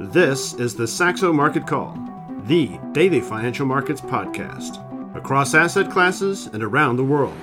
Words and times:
This 0.00 0.54
is 0.54 0.74
the 0.74 0.88
Saxo 0.88 1.30
Market 1.30 1.66
Call, 1.66 1.94
the 2.44 2.80
daily 2.92 3.20
financial 3.20 3.66
markets 3.66 4.00
podcast, 4.00 4.80
across 5.14 5.52
asset 5.52 5.90
classes 5.90 6.46
and 6.46 6.62
around 6.62 6.96
the 6.96 7.04
world. 7.04 7.36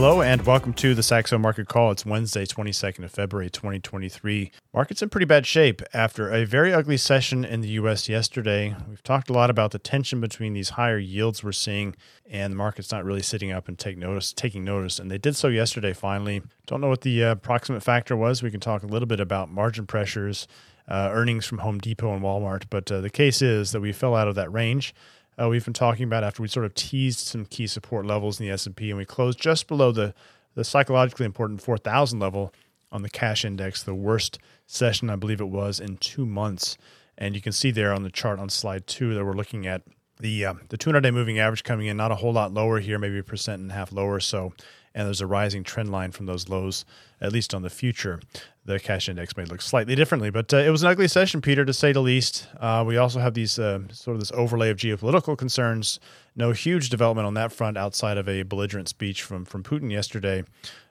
Hello 0.00 0.22
and 0.22 0.46
welcome 0.46 0.72
to 0.74 0.94
the 0.94 1.02
Saxo 1.02 1.38
Market 1.38 1.66
Call. 1.66 1.90
It's 1.90 2.06
Wednesday, 2.06 2.46
22nd 2.46 3.02
of 3.02 3.10
February, 3.10 3.50
2023. 3.50 4.52
Market's 4.72 5.02
in 5.02 5.08
pretty 5.08 5.24
bad 5.24 5.44
shape 5.44 5.82
after 5.92 6.32
a 6.32 6.44
very 6.44 6.72
ugly 6.72 6.96
session 6.96 7.44
in 7.44 7.62
the 7.62 7.70
US 7.70 8.08
yesterday. 8.08 8.76
We've 8.88 9.02
talked 9.02 9.28
a 9.28 9.32
lot 9.32 9.50
about 9.50 9.72
the 9.72 9.80
tension 9.80 10.20
between 10.20 10.52
these 10.52 10.68
higher 10.68 10.98
yields 10.98 11.42
we're 11.42 11.50
seeing 11.50 11.96
and 12.30 12.52
the 12.52 12.56
market's 12.56 12.92
not 12.92 13.04
really 13.04 13.22
sitting 13.22 13.50
up 13.50 13.66
and 13.66 13.76
take 13.76 13.98
notice, 13.98 14.32
taking 14.32 14.62
notice. 14.62 15.00
And 15.00 15.10
they 15.10 15.18
did 15.18 15.34
so 15.34 15.48
yesterday 15.48 15.92
finally. 15.92 16.42
Don't 16.66 16.80
know 16.80 16.90
what 16.90 17.00
the 17.00 17.24
uh, 17.24 17.32
approximate 17.32 17.82
factor 17.82 18.16
was. 18.16 18.40
We 18.40 18.52
can 18.52 18.60
talk 18.60 18.84
a 18.84 18.86
little 18.86 19.08
bit 19.08 19.18
about 19.18 19.50
margin 19.50 19.84
pressures, 19.84 20.46
uh, 20.86 21.10
earnings 21.12 21.44
from 21.44 21.58
Home 21.58 21.80
Depot 21.80 22.14
and 22.14 22.22
Walmart, 22.22 22.66
but 22.70 22.90
uh, 22.92 23.00
the 23.00 23.10
case 23.10 23.42
is 23.42 23.72
that 23.72 23.80
we 23.80 23.90
fell 23.92 24.14
out 24.14 24.28
of 24.28 24.36
that 24.36 24.52
range 24.52 24.94
uh, 25.40 25.48
we've 25.48 25.64
been 25.64 25.74
talking 25.74 26.04
about 26.04 26.24
after 26.24 26.42
we 26.42 26.48
sort 26.48 26.66
of 26.66 26.74
teased 26.74 27.20
some 27.20 27.44
key 27.44 27.66
support 27.66 28.04
levels 28.04 28.40
in 28.40 28.46
the 28.46 28.52
S&P 28.52 28.90
and 28.90 28.98
we 28.98 29.04
closed 29.04 29.38
just 29.38 29.68
below 29.68 29.92
the, 29.92 30.14
the 30.54 30.64
psychologically 30.64 31.26
important 31.26 31.62
4,000 31.62 32.18
level 32.18 32.52
on 32.90 33.02
the 33.02 33.10
cash 33.10 33.44
index, 33.44 33.82
the 33.82 33.94
worst 33.94 34.38
session 34.66 35.10
I 35.10 35.16
believe 35.16 35.40
it 35.40 35.48
was 35.48 35.78
in 35.78 35.96
two 35.98 36.26
months. 36.26 36.76
And 37.16 37.34
you 37.34 37.40
can 37.40 37.52
see 37.52 37.70
there 37.70 37.92
on 37.92 38.02
the 38.02 38.10
chart 38.10 38.38
on 38.38 38.48
slide 38.48 38.86
two 38.86 39.14
that 39.14 39.24
we're 39.24 39.34
looking 39.34 39.66
at 39.66 39.82
the 40.20 40.44
uh, 40.44 40.54
the 40.68 40.76
200 40.76 41.00
day 41.00 41.10
moving 41.10 41.38
average 41.38 41.62
coming 41.62 41.86
in 41.86 41.96
not 41.96 42.10
a 42.10 42.16
whole 42.16 42.32
lot 42.32 42.52
lower 42.52 42.80
here, 42.80 42.98
maybe 42.98 43.18
a 43.18 43.22
percent 43.22 43.62
and 43.62 43.70
a 43.70 43.74
half 43.74 43.92
lower. 43.92 44.20
So 44.20 44.52
and 44.94 45.06
there's 45.06 45.20
a 45.20 45.26
rising 45.26 45.62
trend 45.62 45.90
line 45.90 46.12
from 46.12 46.26
those 46.26 46.48
lows, 46.48 46.84
at 47.20 47.32
least 47.32 47.54
on 47.54 47.62
the 47.62 47.70
future. 47.70 48.20
The 48.64 48.78
cash 48.78 49.08
index 49.08 49.36
may 49.36 49.44
look 49.44 49.62
slightly 49.62 49.94
differently, 49.94 50.30
but 50.30 50.52
uh, 50.52 50.58
it 50.58 50.70
was 50.70 50.82
an 50.82 50.88
ugly 50.88 51.08
session, 51.08 51.40
Peter, 51.40 51.64
to 51.64 51.72
say 51.72 51.92
the 51.92 52.00
least. 52.00 52.46
Uh, 52.60 52.84
we 52.86 52.96
also 52.98 53.18
have 53.18 53.34
these 53.34 53.58
uh, 53.58 53.80
sort 53.90 54.14
of 54.14 54.20
this 54.20 54.32
overlay 54.32 54.68
of 54.70 54.76
geopolitical 54.76 55.36
concerns. 55.36 55.98
No 56.36 56.52
huge 56.52 56.90
development 56.90 57.26
on 57.26 57.34
that 57.34 57.52
front 57.52 57.78
outside 57.78 58.18
of 58.18 58.28
a 58.28 58.42
belligerent 58.42 58.88
speech 58.88 59.22
from 59.22 59.44
from 59.44 59.62
Putin 59.62 59.90
yesterday. 59.90 60.44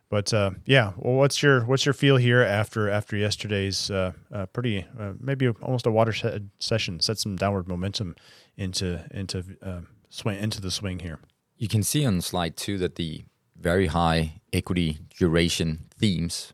But 0.10 0.34
uh, 0.34 0.52
yeah, 0.66 0.94
well, 0.98 1.16
what's 1.16 1.44
your 1.44 1.66
what's 1.66 1.86
your 1.86 1.94
feel 1.94 2.16
here 2.16 2.42
after 2.42 2.90
after 2.90 3.18
yesterday's 3.18 3.92
uh, 3.92 4.14
uh, 4.34 4.46
pretty 4.48 4.86
maybe 5.20 5.50
almost 5.50 5.86
a 5.86 5.92
watershed 5.92 6.50
session 6.60 7.00
set 7.00 7.18
some 7.18 7.36
downward 7.36 7.68
momentum 7.68 8.16
into 8.56 9.06
into 9.12 9.44
uh, 9.62 9.82
swing 10.10 10.40
into 10.40 10.62
the 10.62 10.72
swing 10.72 11.00
here. 11.00 11.20
You 11.58 11.68
can 11.68 11.84
see 11.84 12.06
on 12.06 12.22
slide 12.22 12.56
two 12.56 12.78
that 12.78 12.96
the 12.96 13.24
very 13.60 13.88
high 13.88 14.42
equity 14.54 15.00
duration 15.18 15.86
themes. 15.98 16.54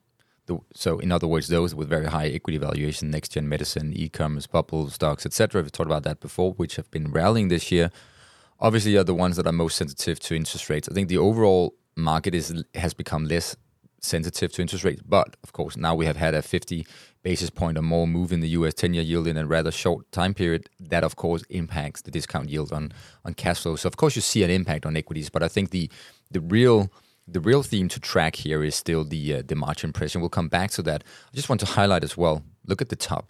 So, 0.76 1.00
in 1.00 1.12
other 1.12 1.28
words, 1.28 1.48
those 1.48 1.73
with 1.73 1.88
very 1.88 2.08
high 2.08 2.28
equity 2.28 2.58
valuation, 2.58 3.09
next 3.09 3.30
gen 3.30 3.48
medicine, 3.48 3.94
e 3.96 4.09
commerce, 4.09 4.46
bubble 4.46 4.90
stocks, 4.90 5.26
etc. 5.26 5.62
We've 5.62 5.72
talked 5.72 5.88
about 5.88 6.04
that 6.04 6.20
before, 6.20 6.52
which 6.54 6.76
have 6.76 6.92
been 6.92 7.12
rallying 7.12 7.48
this 7.48 7.72
year. 7.72 7.92
Obviously, 8.59 8.98
are 8.98 9.04
the 9.06 9.14
ones 9.14 9.38
that 9.38 9.48
are 9.48 9.54
most 9.54 9.78
sensitive 9.78 10.20
to 10.20 10.36
interest 10.36 10.70
rates. 10.70 10.90
I 10.90 10.94
think 10.94 11.08
the 11.08 11.18
overall 11.18 11.76
market 11.96 12.36
is 12.36 12.64
has 12.76 12.94
become 12.94 13.26
less 13.26 13.56
sensitive 14.02 14.52
to 14.52 14.62
interest 14.62 14.84
rates, 14.84 15.02
but 15.02 15.38
of 15.44 15.54
course, 15.54 15.78
now 15.78 15.96
we 15.96 16.06
have 16.06 16.18
had 16.18 16.34
a 16.34 16.42
50 16.42 16.86
basis 17.24 17.50
point 17.50 17.78
or 17.78 17.81
more 17.81 18.06
move 18.06 18.34
in 18.34 18.42
the 18.42 18.50
US 18.50 18.74
10 18.74 18.94
year 18.94 19.04
yield 19.04 19.28
in 19.28 19.38
a 19.38 19.46
rather 19.48 19.72
short 19.72 20.12
time 20.12 20.34
period. 20.34 20.70
That, 20.80 21.04
of 21.04 21.16
course, 21.16 21.44
impacts 21.50 22.02
the 22.02 22.12
discount 22.12 22.50
yield 22.50 22.74
on, 22.74 22.92
on 23.24 23.34
cash 23.34 23.62
flow. 23.62 23.78
So, 23.78 23.88
of 23.88 23.98
course, 23.98 24.16
you 24.16 24.22
see 24.22 24.44
an 24.44 24.52
impact 24.52 24.86
on 24.86 24.98
equities, 24.98 25.30
but 25.30 25.42
I 25.42 25.48
think 25.48 25.72
the 25.72 25.90
the 26.34 26.42
real 26.42 26.92
the 27.28 27.39
real 27.39 27.64
theme 27.64 27.88
to 27.88 28.00
track 28.00 28.36
here 28.36 28.64
is 28.64 28.76
still 28.76 29.03
the 29.06 29.36
uh, 29.36 29.44
the 29.45 29.56
margin 29.56 29.94
pressure. 29.94 30.20
We'll 30.20 30.30
come 30.30 30.50
back 30.50 30.72
to 30.72 30.81
that. 30.84 31.03
I 31.31 31.36
just 31.36 31.50
want 31.50 31.62
to 31.62 31.67
highlight 31.67 32.03
as 32.03 32.17
well. 32.17 32.44
Look 32.66 32.81
at 32.81 32.90
the 32.90 32.95
top, 32.95 33.30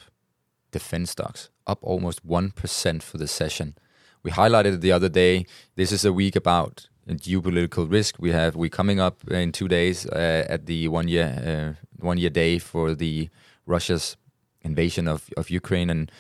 defense 0.71 1.11
stocks 1.11 1.49
up 1.67 1.79
almost 1.81 2.25
one 2.25 2.51
percent 2.51 3.03
for 3.03 3.17
the 3.17 3.27
session. 3.27 3.75
We 4.23 4.31
highlighted 4.31 4.75
it 4.75 4.81
the 4.81 4.91
other 4.91 5.09
day. 5.09 5.45
This 5.75 5.91
is 5.91 6.05
a 6.05 6.13
week 6.13 6.35
about 6.35 6.87
geopolitical 7.07 7.91
risk. 7.91 8.15
We 8.19 8.31
have 8.31 8.55
we 8.55 8.69
coming 8.69 8.99
up 8.99 9.29
in 9.29 9.51
two 9.51 9.67
days 9.67 10.05
uh, 10.07 10.45
at 10.49 10.65
the 10.65 10.87
one 10.87 11.07
year 11.07 11.29
uh, 11.45 11.85
one 11.99 12.17
year 12.17 12.29
day 12.29 12.59
for 12.59 12.95
the 12.95 13.29
Russia's 13.65 14.17
invasion 14.61 15.07
of 15.07 15.29
of 15.37 15.49
Ukraine, 15.49 15.89
and 15.89 16.11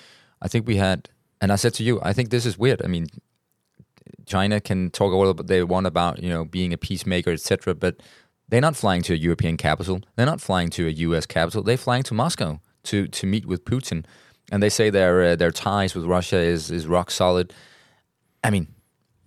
I 0.41 0.47
think 0.47 0.67
we 0.67 0.77
had. 0.77 1.09
And 1.41 1.51
I 1.51 1.57
said 1.57 1.73
to 1.73 1.83
you, 1.83 1.99
I 2.01 2.13
think 2.13 2.29
this 2.29 2.45
is 2.45 2.57
weird. 2.57 2.81
I 2.85 2.87
mean, 2.87 3.07
China 4.25 4.59
can 4.59 4.89
talk 4.89 5.13
all 5.13 5.29
about 5.29 5.47
they 5.47 5.63
want 5.63 5.87
about 5.87 6.21
you 6.21 6.29
know 6.29 6.45
being 6.45 6.73
a 6.73 6.77
peacemaker, 6.77 7.31
etc. 7.31 7.75
But 7.75 7.97
they're 8.49 8.61
not 8.61 8.75
flying 8.75 9.01
to 9.03 9.13
a 9.13 9.17
European 9.17 9.57
capital. 9.57 10.01
They're 10.15 10.25
not 10.25 10.41
flying 10.41 10.69
to 10.71 10.87
a 10.87 10.91
U.S. 10.91 11.25
capital. 11.25 11.63
They're 11.63 11.77
flying 11.77 12.03
to 12.03 12.13
Moscow 12.13 12.59
to 12.83 13.07
to 13.07 13.27
meet 13.27 13.45
with 13.45 13.65
Putin, 13.65 14.05
and 14.51 14.61
they 14.61 14.69
say 14.69 14.89
their 14.89 15.23
uh, 15.23 15.35
their 15.35 15.51
ties 15.51 15.95
with 15.95 16.05
Russia 16.05 16.37
is 16.37 16.71
is 16.71 16.87
rock 16.87 17.11
solid. 17.11 17.53
I 18.43 18.49
mean, 18.49 18.67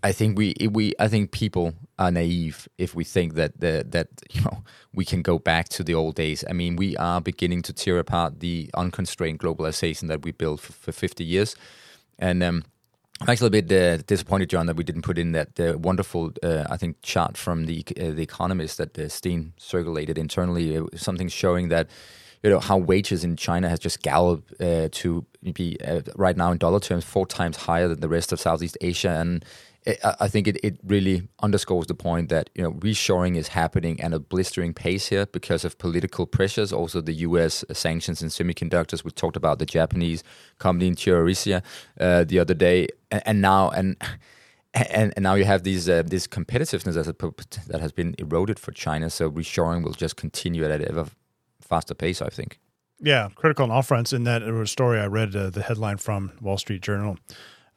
I 0.02 0.12
think 0.12 0.38
we 0.38 0.54
we 0.70 0.92
I 0.98 1.08
think 1.08 1.32
people 1.32 1.74
are 1.98 2.10
naive 2.10 2.68
if 2.78 2.94
we 2.94 3.02
think 3.02 3.34
that 3.34 3.58
the, 3.58 3.84
that 3.88 4.08
you 4.30 4.42
know 4.42 4.62
we 4.94 5.04
can 5.04 5.22
go 5.22 5.38
back 5.38 5.68
to 5.70 5.82
the 5.82 5.94
old 5.94 6.14
days. 6.14 6.44
I 6.48 6.52
mean, 6.52 6.76
we 6.76 6.96
are 6.96 7.20
beginning 7.20 7.62
to 7.62 7.72
tear 7.72 7.98
apart 7.98 8.40
the 8.40 8.70
unconstrained 8.74 9.40
globalization 9.40 10.08
that 10.08 10.22
we 10.22 10.32
built 10.32 10.60
for, 10.60 10.72
for 10.72 10.92
50 10.92 11.24
years, 11.24 11.56
and 12.18 12.42
um, 12.42 12.64
I'm 13.20 13.30
actually 13.30 13.46
a 13.58 13.62
bit 13.62 13.72
uh, 13.72 14.02
disappointed, 14.06 14.50
John, 14.50 14.66
that 14.66 14.76
we 14.76 14.84
didn't 14.84 15.02
put 15.02 15.16
in 15.16 15.32
that 15.32 15.58
uh, 15.58 15.78
wonderful, 15.78 16.32
uh, 16.42 16.64
I 16.68 16.76
think, 16.76 17.00
chart 17.00 17.38
from 17.38 17.64
the 17.64 17.82
uh, 17.98 18.10
the 18.10 18.22
Economist 18.22 18.76
that 18.76 18.98
uh, 18.98 19.08
Steen 19.08 19.54
circulated 19.56 20.18
internally. 20.18 20.78
something 20.96 21.28
showing 21.28 21.68
that 21.70 21.88
you 22.42 22.50
know 22.50 22.60
how 22.60 22.76
wages 22.76 23.24
in 23.24 23.36
China 23.36 23.70
has 23.70 23.78
just 23.78 24.02
galloped 24.02 24.52
uh, 24.60 24.90
to 24.92 25.24
be 25.54 25.78
right 26.14 26.36
now 26.36 26.52
in 26.52 26.58
dollar 26.58 26.78
terms 26.78 27.04
four 27.04 27.26
times 27.26 27.56
higher 27.56 27.88
than 27.88 28.00
the 28.00 28.08
rest 28.08 28.32
of 28.32 28.40
Southeast 28.40 28.76
Asia, 28.82 29.10
and 29.10 29.44
I 29.86 30.26
think 30.26 30.48
it, 30.48 30.58
it 30.64 30.78
really 30.84 31.28
underscores 31.42 31.86
the 31.86 31.94
point 31.94 32.28
that 32.28 32.50
you 32.56 32.62
know 32.62 32.72
reshoring 32.72 33.36
is 33.36 33.48
happening 33.48 34.00
at 34.00 34.12
a 34.12 34.18
blistering 34.18 34.74
pace 34.74 35.06
here 35.06 35.26
because 35.26 35.64
of 35.64 35.78
political 35.78 36.26
pressures. 36.26 36.72
Also, 36.72 37.00
the 37.00 37.12
U.S. 37.12 37.64
sanctions 37.72 38.20
in 38.20 38.28
semiconductors. 38.28 39.04
We 39.04 39.12
talked 39.12 39.36
about 39.36 39.60
the 39.60 39.66
Japanese 39.66 40.24
company 40.58 40.88
in 40.88 40.96
Chirisia 40.96 41.62
uh, 42.00 42.24
the 42.24 42.40
other 42.40 42.54
day, 42.54 42.88
and, 43.10 43.22
and 43.26 43.40
now 43.40 43.70
and. 43.70 43.96
And, 44.74 45.14
and, 45.16 45.22
now 45.22 45.36
you 45.36 45.46
have 45.46 45.62
these 45.62 45.88
uh, 45.88 46.02
this 46.04 46.26
competitiveness 46.26 46.96
that 47.68 47.80
has 47.80 47.92
been 47.92 48.14
eroded 48.18 48.58
for 48.58 48.72
China. 48.72 49.08
So 49.08 49.30
reshoring 49.30 49.82
will 49.82 49.94
just 49.94 50.16
continue 50.16 50.66
at 50.66 50.70
an 50.70 50.86
ever 50.86 51.06
faster 51.62 51.94
pace, 51.94 52.20
I 52.20 52.28
think. 52.28 52.58
Yeah, 53.00 53.30
critical 53.34 53.64
on 53.64 53.70
all 53.70 53.80
fronts. 53.80 54.12
In 54.12 54.24
that 54.24 54.42
story 54.68 55.00
I 55.00 55.06
read, 55.06 55.34
uh, 55.34 55.48
the 55.48 55.62
headline 55.62 55.96
from 55.96 56.32
Wall 56.42 56.58
Street 56.58 56.82
Journal 56.82 57.16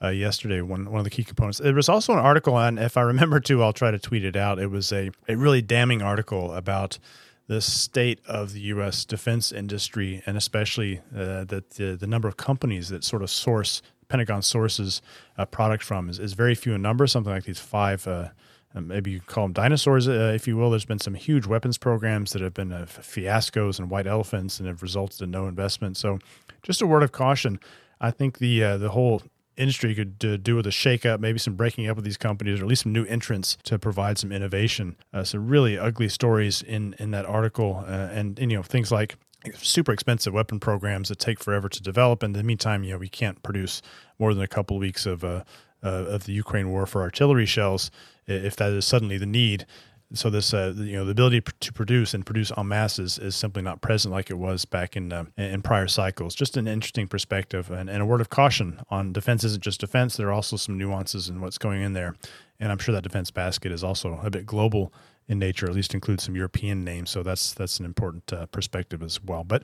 uh, 0.03 0.09
yesterday. 0.09 0.61
One 0.61 0.89
one 0.89 0.99
of 0.99 1.03
the 1.03 1.09
key 1.09 1.23
components. 1.23 1.59
There 1.59 1.73
was 1.73 1.89
also 1.89 2.13
an 2.13 2.19
article 2.19 2.55
on, 2.55 2.77
if 2.77 2.97
I 2.97 3.01
remember 3.01 3.39
to, 3.41 3.63
I'll 3.63 3.73
try 3.73 3.91
to 3.91 3.99
tweet 3.99 4.23
it 4.23 4.35
out. 4.35 4.59
It 4.59 4.67
was 4.67 4.91
a 4.91 5.11
a 5.27 5.35
really 5.35 5.61
damning 5.61 6.01
article 6.01 6.53
about 6.53 6.99
the 7.47 7.61
state 7.61 8.19
of 8.27 8.53
the 8.53 8.59
U.S. 8.61 9.05
defense 9.05 9.51
industry, 9.51 10.21
and 10.27 10.37
especially 10.37 10.99
uh, 11.15 11.45
that 11.45 11.71
the, 11.71 11.95
the 11.95 12.05
number 12.05 12.27
of 12.27 12.37
companies 12.37 12.89
that 12.89 13.03
sort 13.03 13.23
of 13.23 13.31
source 13.31 13.81
Pentagon 14.09 14.41
sources 14.41 15.01
a 15.37 15.45
product 15.45 15.83
from 15.83 16.09
is, 16.09 16.19
is 16.19 16.33
very 16.33 16.55
few 16.55 16.73
in 16.73 16.81
number. 16.81 17.07
Something 17.07 17.31
like 17.31 17.45
these 17.45 17.59
five. 17.59 18.07
Uh, 18.07 18.29
maybe 18.73 19.11
you 19.11 19.21
call 19.21 19.45
them 19.45 19.53
dinosaurs, 19.53 20.07
uh, 20.07 20.31
if 20.35 20.47
you 20.47 20.57
will. 20.57 20.71
There's 20.71 20.85
been 20.85 20.99
some 20.99 21.13
huge 21.13 21.45
weapons 21.45 21.77
programs 21.77 22.33
that 22.33 22.41
have 22.41 22.53
been 22.53 22.71
uh, 22.71 22.85
fiascos 22.87 23.79
and 23.79 23.89
white 23.89 24.07
elephants 24.07 24.59
and 24.59 24.67
have 24.67 24.81
resulted 24.81 25.21
in 25.21 25.31
no 25.31 25.47
investment. 25.47 25.95
So, 25.95 26.19
just 26.63 26.81
a 26.81 26.87
word 26.87 27.03
of 27.03 27.11
caution. 27.11 27.59
I 28.01 28.11
think 28.11 28.39
the 28.39 28.63
uh, 28.63 28.77
the 28.77 28.89
whole 28.89 29.21
industry 29.59 29.93
could 29.93 30.23
uh, 30.23 30.37
do 30.37 30.55
with 30.55 30.65
a 30.65 30.71
shakeup, 30.71 31.19
maybe 31.19 31.37
some 31.37 31.55
breaking 31.55 31.87
up 31.87 31.97
of 31.97 32.03
these 32.03 32.17
companies, 32.17 32.59
or 32.59 32.63
at 32.63 32.69
least 32.69 32.83
some 32.83 32.93
new 32.93 33.05
entrants 33.05 33.57
to 33.63 33.77
provide 33.77 34.17
some 34.17 34.31
innovation. 34.31 34.95
Uh, 35.13 35.23
some 35.23 35.47
really 35.47 35.77
ugly 35.77 36.09
stories 36.09 36.61
in 36.61 36.95
in 36.99 37.11
that 37.11 37.25
article, 37.25 37.83
uh, 37.87 38.09
and, 38.11 38.39
and 38.39 38.51
you 38.51 38.57
know 38.57 38.63
things 38.63 38.91
like 38.91 39.15
super 39.55 39.91
expensive 39.91 40.33
weapon 40.33 40.59
programs 40.59 41.09
that 41.09 41.19
take 41.19 41.39
forever 41.39 41.69
to 41.69 41.81
develop. 41.81 42.23
In 42.23 42.33
the 42.33 42.43
meantime, 42.43 42.83
you 42.83 42.93
know 42.93 42.97
we 42.97 43.09
can't 43.09 43.41
produce 43.43 43.81
more 44.17 44.33
than 44.33 44.43
a 44.43 44.47
couple 44.47 44.77
of 44.77 44.81
weeks 44.81 45.05
of 45.05 45.23
uh, 45.23 45.43
uh, 45.83 45.87
of 45.87 46.25
the 46.25 46.33
Ukraine 46.33 46.69
war 46.69 46.85
for 46.85 47.01
artillery 47.01 47.45
shells 47.45 47.91
if 48.29 48.55
that 48.57 48.71
is 48.71 48.85
suddenly 48.85 49.17
the 49.17 49.25
need 49.25 49.65
so 50.13 50.29
this 50.29 50.53
uh, 50.53 50.73
you 50.75 50.97
know 50.97 51.05
the 51.05 51.11
ability 51.11 51.41
to 51.59 51.73
produce 51.73 52.13
and 52.13 52.25
produce 52.25 52.51
en 52.57 52.67
masse 52.67 52.97
is, 52.97 53.19
is 53.19 53.35
simply 53.35 53.61
not 53.61 53.81
present 53.81 54.11
like 54.11 54.31
it 54.31 54.37
was 54.37 54.65
back 54.65 54.95
in 54.95 55.13
uh, 55.13 55.25
in 55.37 55.61
prior 55.61 55.87
cycles. 55.87 56.33
Just 56.33 56.57
an 56.57 56.67
interesting 56.67 57.07
perspective 57.07 57.69
and, 57.69 57.89
and 57.89 58.01
a 58.01 58.05
word 58.05 58.21
of 58.21 58.29
caution 58.29 58.81
on 58.89 59.13
defense 59.13 59.43
isn't 59.43 59.63
just 59.63 59.79
defense. 59.79 60.17
There 60.17 60.27
are 60.29 60.33
also 60.33 60.57
some 60.57 60.77
nuances 60.77 61.29
in 61.29 61.41
what's 61.41 61.57
going 61.57 61.81
in 61.81 61.93
there. 61.93 62.15
And 62.59 62.71
i'm 62.71 62.79
sure 62.79 62.93
that 62.93 63.03
defense 63.03 63.31
basket 63.31 63.71
is 63.71 63.83
also 63.83 64.19
a 64.21 64.29
bit 64.29 64.45
global 64.45 64.91
in 65.29 65.39
nature 65.39 65.67
at 65.67 65.75
least 65.75 65.93
includes 65.93 66.23
some 66.23 66.35
european 66.35 66.83
names. 66.83 67.11
So 67.11 67.21
that's 67.21 67.53
that's 67.53 67.79
an 67.79 67.85
important 67.85 68.33
uh, 68.33 68.47
perspective 68.47 69.03
as 69.03 69.23
well. 69.23 69.43
But 69.43 69.63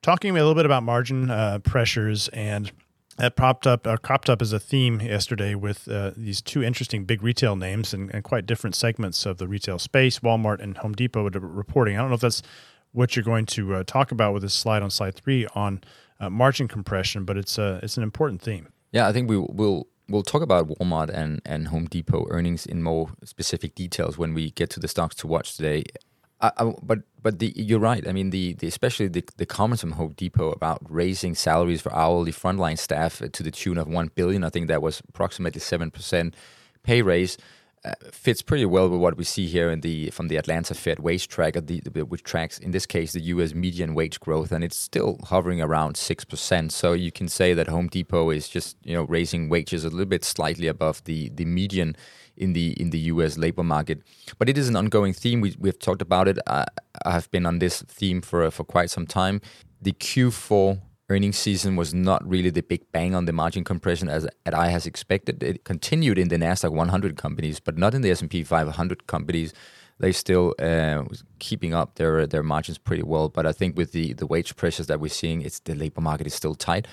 talking 0.00 0.30
a 0.30 0.34
little 0.34 0.54
bit 0.54 0.66
about 0.66 0.82
margin 0.82 1.30
uh, 1.30 1.58
pressures 1.58 2.28
and 2.28 2.72
that 3.18 3.36
popped 3.36 3.66
up 3.66 3.86
uh, 3.86 3.96
cropped 3.96 4.30
up 4.30 4.40
as 4.40 4.52
a 4.52 4.58
theme 4.58 5.00
yesterday 5.00 5.54
with 5.54 5.88
uh, 5.88 6.12
these 6.16 6.40
two 6.40 6.62
interesting 6.62 7.04
big 7.04 7.22
retail 7.22 7.56
names 7.56 7.92
and, 7.92 8.12
and, 8.14 8.24
quite 8.24 8.46
different 8.46 8.74
segments 8.74 9.26
of 9.26 9.38
the 9.38 9.46
retail 9.46 9.78
space. 9.78 10.20
Walmart 10.20 10.60
and 10.60 10.78
Home 10.78 10.92
Depot 10.92 11.28
reporting. 11.28 11.96
I 11.96 12.00
don't 12.00 12.08
know 12.08 12.14
if 12.14 12.20
that's 12.20 12.42
what 12.92 13.14
you're 13.16 13.24
going 13.24 13.46
to 13.46 13.74
uh, 13.74 13.84
talk 13.86 14.12
about 14.12 14.32
with 14.32 14.42
this 14.42 14.54
slide 14.54 14.82
on 14.82 14.90
slide 14.90 15.14
three 15.14 15.46
on 15.54 15.82
uh, 16.20 16.30
margin 16.30 16.68
compression, 16.68 17.24
but 17.24 17.36
it's 17.36 17.58
uh, 17.58 17.80
it's 17.82 17.96
an 17.96 18.02
important 18.02 18.40
theme. 18.40 18.68
Yeah, 18.92 19.06
I 19.06 19.12
think 19.12 19.28
we 19.28 19.36
will 19.36 19.88
we'll 20.08 20.22
talk 20.22 20.42
about 20.42 20.68
Walmart 20.68 21.10
and, 21.10 21.40
and 21.44 21.68
Home 21.68 21.86
Depot 21.86 22.26
earnings 22.30 22.66
in 22.66 22.82
more 22.82 23.10
specific 23.24 23.74
details 23.74 24.16
when 24.16 24.34
we 24.34 24.50
get 24.52 24.70
to 24.70 24.80
the 24.80 24.88
stocks 24.88 25.14
to 25.16 25.26
watch 25.26 25.56
today. 25.56 25.84
I, 26.40 26.72
but 26.82 27.00
but 27.20 27.40
the, 27.40 27.52
you're 27.56 27.80
right. 27.80 28.06
I 28.06 28.12
mean, 28.12 28.30
the, 28.30 28.54
the 28.54 28.68
especially 28.68 29.08
the, 29.08 29.24
the 29.38 29.46
comments 29.46 29.80
from 29.80 29.92
Home 29.92 30.14
Depot 30.16 30.52
about 30.52 30.80
raising 30.88 31.34
salaries 31.34 31.80
for 31.80 31.92
hourly 31.92 32.32
frontline 32.32 32.78
staff 32.78 33.20
to 33.32 33.42
the 33.42 33.50
tune 33.50 33.76
of 33.76 33.88
one 33.88 34.10
billion. 34.14 34.44
I 34.44 34.50
think 34.50 34.68
that 34.68 34.80
was 34.80 35.02
approximately 35.08 35.60
seven 35.60 35.90
percent 35.90 36.34
pay 36.84 37.02
raise. 37.02 37.36
Uh, 37.84 37.92
fits 38.10 38.42
pretty 38.42 38.66
well 38.66 38.88
with 38.88 39.00
what 39.00 39.16
we 39.16 39.22
see 39.22 39.46
here 39.46 39.70
in 39.70 39.80
the 39.82 40.10
from 40.10 40.28
the 40.28 40.36
Atlanta 40.36 40.74
Fed 40.74 40.98
wage 40.98 41.28
tracker, 41.28 41.60
the, 41.60 41.80
the, 41.80 42.04
which 42.04 42.24
tracks 42.24 42.58
in 42.58 42.72
this 42.72 42.86
case 42.86 43.12
the 43.12 43.20
U.S. 43.20 43.54
median 43.54 43.94
wage 43.94 44.18
growth, 44.18 44.50
and 44.50 44.64
it's 44.64 44.76
still 44.76 45.18
hovering 45.24 45.60
around 45.60 45.96
six 45.96 46.24
percent. 46.24 46.72
So 46.72 46.92
you 46.92 47.12
can 47.12 47.28
say 47.28 47.54
that 47.54 47.68
Home 47.68 47.88
Depot 47.88 48.30
is 48.30 48.48
just 48.48 48.76
you 48.84 48.94
know 48.94 49.04
raising 49.04 49.48
wages 49.48 49.84
a 49.84 49.90
little 49.90 50.06
bit 50.06 50.24
slightly 50.24 50.68
above 50.68 51.02
the 51.04 51.30
the 51.30 51.44
median 51.44 51.96
in 52.38 52.52
the 52.52 52.72
in 52.80 52.90
the 52.90 52.98
U.S. 53.12 53.36
labor 53.38 53.62
market. 53.62 54.02
But 54.38 54.48
it 54.48 54.56
is 54.58 54.68
an 54.68 54.76
ongoing 54.76 55.12
theme. 55.12 55.40
We 55.40 55.54
we've 55.58 55.78
talked 55.78 56.02
about 56.02 56.28
it. 56.28 56.38
I, 56.46 56.64
I 57.04 57.12
have 57.12 57.30
been 57.30 57.46
on 57.46 57.58
this 57.58 57.82
theme 57.82 58.20
for 58.20 58.50
for 58.50 58.64
quite 58.64 58.90
some 58.90 59.06
time. 59.06 59.40
The 59.80 59.92
Q4 59.92 60.80
earnings 61.10 61.38
season 61.38 61.76
was 61.76 61.94
not 61.94 62.26
really 62.28 62.50
the 62.50 62.62
big 62.62 62.90
bang 62.92 63.14
on 63.14 63.24
the 63.24 63.32
margin 63.32 63.64
compression 63.64 64.08
as 64.08 64.26
at 64.44 64.54
I 64.54 64.68
has 64.68 64.86
expected. 64.86 65.42
It 65.42 65.64
continued 65.64 66.18
in 66.18 66.28
the 66.28 66.36
Nasdaq 66.36 66.70
100 66.70 67.16
companies, 67.16 67.60
but 67.60 67.78
not 67.78 67.94
in 67.94 68.02
the 68.02 68.10
S&P 68.10 68.44
500 68.44 69.06
companies. 69.06 69.54
They 70.00 70.12
still 70.12 70.54
uh, 70.58 71.04
keeping 71.38 71.74
up 71.74 71.96
their 71.96 72.26
their 72.26 72.42
margins 72.42 72.78
pretty 72.78 73.02
well. 73.02 73.28
But 73.28 73.46
I 73.46 73.52
think 73.52 73.76
with 73.76 73.92
the 73.92 74.12
the 74.12 74.26
wage 74.26 74.54
pressures 74.56 74.86
that 74.86 75.00
we're 75.00 75.08
seeing, 75.08 75.42
it's 75.42 75.60
the 75.60 75.74
labor 75.74 76.00
market 76.00 76.26
is 76.26 76.34
still 76.34 76.54
tight. 76.54 76.86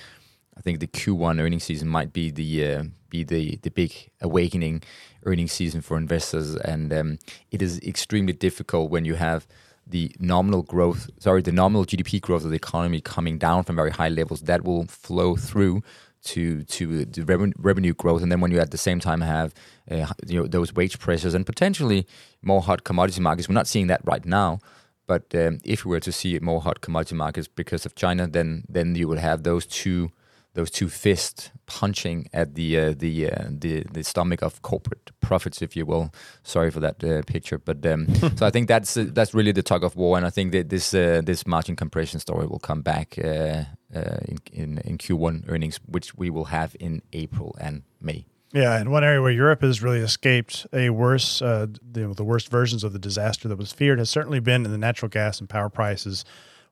I 0.57 0.62
think 0.62 0.80
the 0.80 0.88
Q1 0.88 1.40
earnings 1.42 1.63
season 1.63 1.88
might 1.88 2.13
be 2.13 2.31
the 2.31 2.66
uh, 2.66 2.84
be 3.10 3.24
the 3.24 3.57
the 3.62 3.69
big 3.69 4.10
awakening 4.22 4.84
earnings 5.25 5.52
season 5.52 5.81
for 5.81 5.98
investors, 5.98 6.56
and 6.56 6.94
um, 6.94 7.19
it 7.52 7.62
is 7.62 7.80
extremely 7.80 8.34
difficult 8.34 8.92
when 8.92 9.06
you 9.06 9.16
have 9.16 9.48
the 9.88 10.12
nominal 10.19 10.63
growth, 10.63 11.10
sorry, 11.19 11.42
the 11.42 11.52
nominal 11.52 11.86
GDP 11.86 12.19
growth 12.19 12.44
of 12.44 12.50
the 12.50 12.56
economy 12.56 13.02
coming 13.02 13.38
down 13.38 13.63
from 13.63 13.75
very 13.75 13.92
high 13.92 14.10
levels. 14.10 14.42
That 14.42 14.63
will 14.63 14.86
flow 14.88 15.36
through 15.36 15.84
to 16.25 16.63
to 16.63 17.06
the 17.06 17.24
revenue, 17.24 17.54
revenue 17.58 17.94
growth, 17.94 18.22
and 18.24 18.31
then 18.31 18.42
when 18.42 18.51
you 18.51 18.60
at 18.60 18.72
the 18.72 18.78
same 18.78 19.00
time 19.00 19.22
have 19.22 19.54
uh, 19.92 20.08
you 20.25 20.40
know 20.40 20.48
those 20.48 20.74
wage 20.74 21.00
pressures 21.00 21.34
and 21.34 21.46
potentially 21.46 22.08
more 22.42 22.62
hot 22.62 22.84
commodity 22.84 23.22
markets, 23.22 23.48
we're 23.48 23.54
not 23.54 23.68
seeing 23.68 23.88
that 23.88 24.01
right 24.04 24.25
now. 24.25 24.60
But 25.08 25.36
um, 25.36 25.60
if 25.63 25.86
we 25.86 25.90
were 25.90 26.00
to 26.00 26.12
see 26.12 26.40
more 26.40 26.62
hot 26.62 26.81
commodity 26.81 27.16
markets 27.16 27.48
because 27.48 27.86
of 27.86 27.94
China, 27.96 28.28
then 28.28 28.63
then 28.68 28.96
you 28.96 29.08
would 29.08 29.19
have 29.19 29.44
those 29.44 29.66
two 29.66 30.12
those 30.56 30.72
two 30.72 30.90
fists 30.90 31.52
punching 31.68 32.30
at 32.34 32.56
the 32.56 32.80
uh, 32.80 32.94
the 32.98 33.30
uh, 33.30 33.46
the 33.50 33.84
the 33.92 34.04
stomach 34.04 34.42
of 34.42 34.62
corporate 34.62 35.12
profits, 35.22 35.62
if 35.62 35.75
you 35.75 35.86
will. 35.86 36.12
Sorry 36.44 36.72
for 36.72 36.80
that 36.80 37.04
uh, 37.04 37.22
picture, 37.24 37.60
but 37.60 37.86
um, 37.86 38.07
so 38.36 38.46
I 38.46 38.50
think 38.50 38.68
that's 38.68 38.98
uh, 38.98 39.06
that's 39.10 39.34
really 39.34 39.52
the 39.52 39.63
tug 39.63 39.84
of 39.84 39.96
war, 39.96 40.18
and 40.18 40.25
I 40.25 40.30
think 40.30 40.52
that 40.54 40.69
this 40.69 40.94
uh, 40.94 41.22
this 41.24 41.46
margin 41.46 41.75
compression 41.75 42.19
story 42.19 42.48
will 42.48 42.60
come 42.60 42.81
back 42.81 43.19
uh, 43.24 43.66
in, 43.94 44.38
in 44.52 44.78
in 44.80 44.98
Q1 44.98 45.44
earnings, 45.48 45.80
which 45.86 46.16
we 46.16 46.30
will 46.30 46.46
have 46.46 46.75
in 46.80 47.01
April 47.13 47.56
and 47.60 47.84
May. 48.01 48.25
Yeah, 48.54 48.78
and 48.78 48.90
one 48.90 49.04
area 49.04 49.22
where 49.22 49.31
Europe 49.31 49.63
has 49.63 49.84
really 49.84 50.00
escaped 50.00 50.66
a 50.72 50.90
worse, 50.90 51.42
uh, 51.42 51.68
the, 51.81 52.08
the 52.13 52.24
worst 52.24 52.48
versions 52.48 52.86
of 52.86 52.94
the 52.94 53.00
disaster 53.00 53.50
that 53.50 53.58
was 53.58 53.74
feared 53.74 54.00
has 54.00 54.10
certainly 54.10 54.40
been 54.40 54.63
in 54.63 54.72
the 54.72 54.78
natural 54.78 55.10
gas 55.10 55.42
and 55.42 55.50
power 55.50 55.68
prices. 55.68 56.24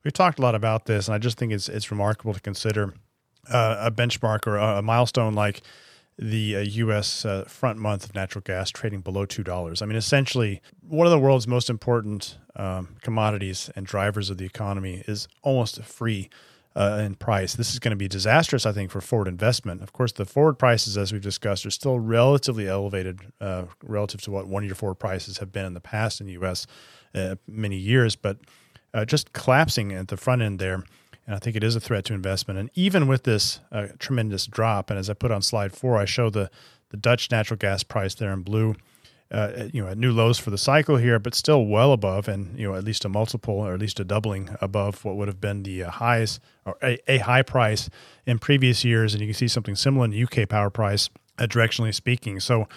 We've 0.05 0.13
talked 0.13 0.39
a 0.39 0.41
lot 0.41 0.55
about 0.55 0.85
this, 0.85 1.09
and 1.09 1.15
I 1.15 1.17
just 1.17 1.37
think 1.37 1.51
it's 1.51 1.67
it's 1.67 1.91
remarkable 1.91 2.33
to 2.33 2.39
consider 2.39 2.93
uh, 3.49 3.77
a 3.79 3.91
benchmark 3.91 4.47
or 4.47 4.57
a, 4.57 4.81
milestone 4.81 5.33
like 5.33 5.61
the 6.17 6.57
uh, 6.57 6.59
U.S. 6.59 7.25
Uh, 7.25 7.43
front 7.47 7.79
month 7.79 8.05
of 8.05 8.15
natural 8.15 8.41
gas 8.45 8.69
trading 8.69 9.01
below 9.01 9.25
two 9.25 9.43
dollars. 9.43 9.81
I 9.81 9.85
mean, 9.85 9.97
essentially, 9.97 10.61
one 10.87 11.07
of 11.07 11.11
the 11.11 11.19
world's 11.19 11.47
most 11.47 11.69
important 11.69 12.37
um, 12.55 12.95
commodities 13.01 13.69
and 13.75 13.85
drivers 13.85 14.29
of 14.29 14.37
the 14.37 14.45
economy 14.45 15.03
is 15.07 15.27
almost 15.41 15.81
free 15.83 16.29
uh, 16.75 17.01
in 17.03 17.15
price. 17.15 17.55
This 17.55 17.73
is 17.73 17.79
going 17.79 17.91
to 17.91 17.97
be 17.97 18.07
disastrous, 18.07 18.65
I 18.65 18.71
think, 18.71 18.91
for 18.91 19.01
forward 19.01 19.27
investment. 19.27 19.81
Of 19.81 19.91
course, 19.91 20.11
the 20.11 20.25
forward 20.25 20.55
prices, 20.59 20.97
as 20.97 21.11
we've 21.11 21.21
discussed, 21.21 21.65
are 21.65 21.71
still 21.71 21.99
relatively 21.99 22.67
elevated 22.67 23.19
uh, 23.41 23.63
relative 23.83 24.21
to 24.21 24.31
what 24.31 24.47
one-year 24.47 24.75
forward 24.75 24.95
prices 24.95 25.39
have 25.39 25.51
been 25.51 25.65
in 25.65 25.73
the 25.73 25.81
past 25.81 26.21
in 26.21 26.27
the 26.27 26.33
U.S. 26.33 26.67
Uh, 27.13 27.35
many 27.47 27.77
years, 27.77 28.15
but 28.15 28.37
just 29.07 29.33
collapsing 29.33 29.91
at 29.91 30.09
the 30.09 30.17
front 30.17 30.43
end 30.43 30.59
there 30.59 30.83
and 31.25 31.35
I 31.35 31.39
think 31.39 31.55
it 31.55 31.63
is 31.63 31.75
a 31.75 31.79
threat 31.79 32.05
to 32.05 32.13
investment. 32.13 32.59
And 32.59 32.69
even 32.73 33.07
with 33.07 33.23
this 33.23 33.59
uh, 33.71 33.87
tremendous 33.99 34.45
drop, 34.45 34.89
and 34.89 34.99
as 34.99 35.09
I 35.09 35.13
put 35.13 35.31
on 35.31 35.41
slide 35.41 35.73
four, 35.73 35.97
I 35.97 36.05
show 36.05 36.29
the 36.29 36.49
the 36.89 36.97
Dutch 36.97 37.31
natural 37.31 37.57
gas 37.57 37.81
price 37.83 38.13
there 38.13 38.31
in 38.31 38.41
blue. 38.41 38.75
Uh, 39.31 39.67
you 39.73 39.81
know, 39.81 39.89
at 39.89 39.97
new 39.97 40.11
lows 40.11 40.37
for 40.37 40.51
the 40.51 40.59
cycle 40.59 40.97
here, 40.97 41.17
but 41.17 41.33
still 41.33 41.65
well 41.65 41.91
above, 41.91 42.27
and 42.27 42.59
you 42.59 42.67
know, 42.67 42.75
at 42.75 42.83
least 42.83 43.03
a 43.03 43.09
multiple 43.09 43.55
or 43.55 43.73
at 43.73 43.79
least 43.79 43.99
a 43.99 44.03
doubling 44.03 44.55
above 44.61 45.03
what 45.03 45.15
would 45.15 45.27
have 45.27 45.41
been 45.41 45.63
the 45.63 45.83
uh, 45.83 45.89
highs 45.89 46.39
or 46.65 46.77
a, 46.83 46.99
a, 47.07 47.17
high 47.17 47.41
price 47.41 47.89
in 48.27 48.37
previous 48.37 48.85
years. 48.85 49.15
And 49.15 49.21
you 49.21 49.27
can 49.27 49.33
see 49.33 49.47
something 49.47 49.75
similar 49.75 50.05
in 50.05 50.11
the 50.11 50.23
UK 50.23 50.47
power 50.47 50.69
price, 50.69 51.09
uh, 51.39 51.47
directionally 51.47 51.95
speaking. 51.95 52.39
So 52.39 52.67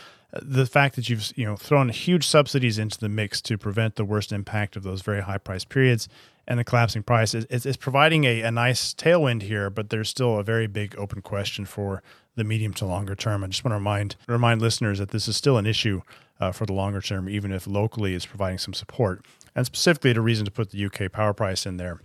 the 0.43 0.67
fact 0.67 0.96
that 0.96 1.08
you've 1.08 1.32
you 1.37 1.44
know 1.44 1.56
thrown 1.56 1.88
huge 1.88 2.26
subsidies 2.26 2.78
into 2.78 2.99
the 2.99 3.08
mix 3.08 3.40
to 3.43 3.56
prevent 3.56 3.96
the 3.96 4.05
worst 4.05 4.32
impact 4.32 4.76
of 4.76 4.82
those 4.82 5.02
very 5.02 5.23
high 5.23 5.38
price 5.38 5.64
periods 5.64 6.08
and 6.49 6.58
the 6.58 6.64
collapsing 6.64 7.02
price 7.02 7.34
is, 7.34 7.44
is, 7.46 7.67
is 7.67 7.76
providing 7.76 8.25
a, 8.25 8.43
a 8.43 8.50
nice 8.50 8.94
tailwind 8.94 9.43
here, 9.43 9.69
but 9.69 9.90
there's 9.90 10.08
still 10.08 10.38
a 10.38 10.44
very 10.44 10.67
big 10.67 10.94
open 10.96 11.20
question 11.20 11.64
for 11.64 12.02
the 12.37 12.44
medium 12.44 12.73
to 12.75 12.87
longer 12.87 13.14
term. 13.14 13.43
I 13.43 13.49
just 13.49 13.64
want 13.64 13.73
to 13.73 13.76
remind 13.76 14.17
remind 14.28 14.62
listeners 14.62 14.99
that 14.99 15.11
this 15.11 15.26
is 15.26 15.37
still 15.37 15.58
an 15.58 15.67
issue 15.67 16.02
uh, 16.38 16.52
for 16.52 16.67
the 16.67 16.73
longer 16.73 17.00
term, 17.00 17.28
even 17.28 17.52
if 17.52 17.67
locally 17.67 18.14
it's 18.14 18.26
providing 18.26 18.58
some 18.58 18.75
support. 18.75 19.25
And 19.55 19.64
specifically, 19.67 20.12
the 20.12 20.20
reason 20.20 20.44
to 20.44 20.50
put 20.50 20.70
the 20.70 20.84
UK 20.84 21.11
power 21.11 21.32
price 21.32 21.67
in 21.67 21.78
there 21.78 22.00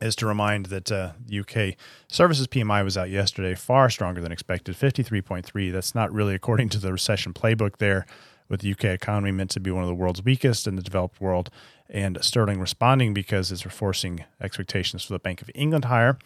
is 0.00 0.16
to 0.16 0.26
remind 0.26 0.66
that 0.66 0.90
uh, 0.90 1.12
UK 1.32 1.76
services 2.08 2.46
PMI 2.46 2.82
was 2.84 2.96
out 2.96 3.10
yesterday, 3.10 3.54
far 3.54 3.90
stronger 3.90 4.20
than 4.20 4.32
expected, 4.32 4.76
53.3. 4.76 5.72
That's 5.72 5.94
not 5.94 6.12
really 6.12 6.34
according 6.34 6.70
to 6.70 6.78
the 6.78 6.92
recession 6.92 7.34
playbook 7.34 7.76
there, 7.78 8.06
with 8.48 8.60
the 8.60 8.72
UK 8.72 8.84
economy 8.86 9.30
meant 9.30 9.50
to 9.50 9.60
be 9.60 9.70
one 9.70 9.82
of 9.82 9.88
the 9.88 9.94
world's 9.94 10.22
weakest 10.22 10.66
in 10.66 10.76
the 10.76 10.82
developed 10.82 11.20
world 11.20 11.50
and 11.88 12.18
sterling 12.20 12.60
responding 12.60 13.14
because 13.14 13.52
it's 13.52 13.62
forcing 13.62 14.24
expectations 14.40 15.04
for 15.04 15.12
the 15.12 15.18
Bank 15.18 15.40
of 15.40 15.50
England 15.54 15.86
higher. 15.86 16.18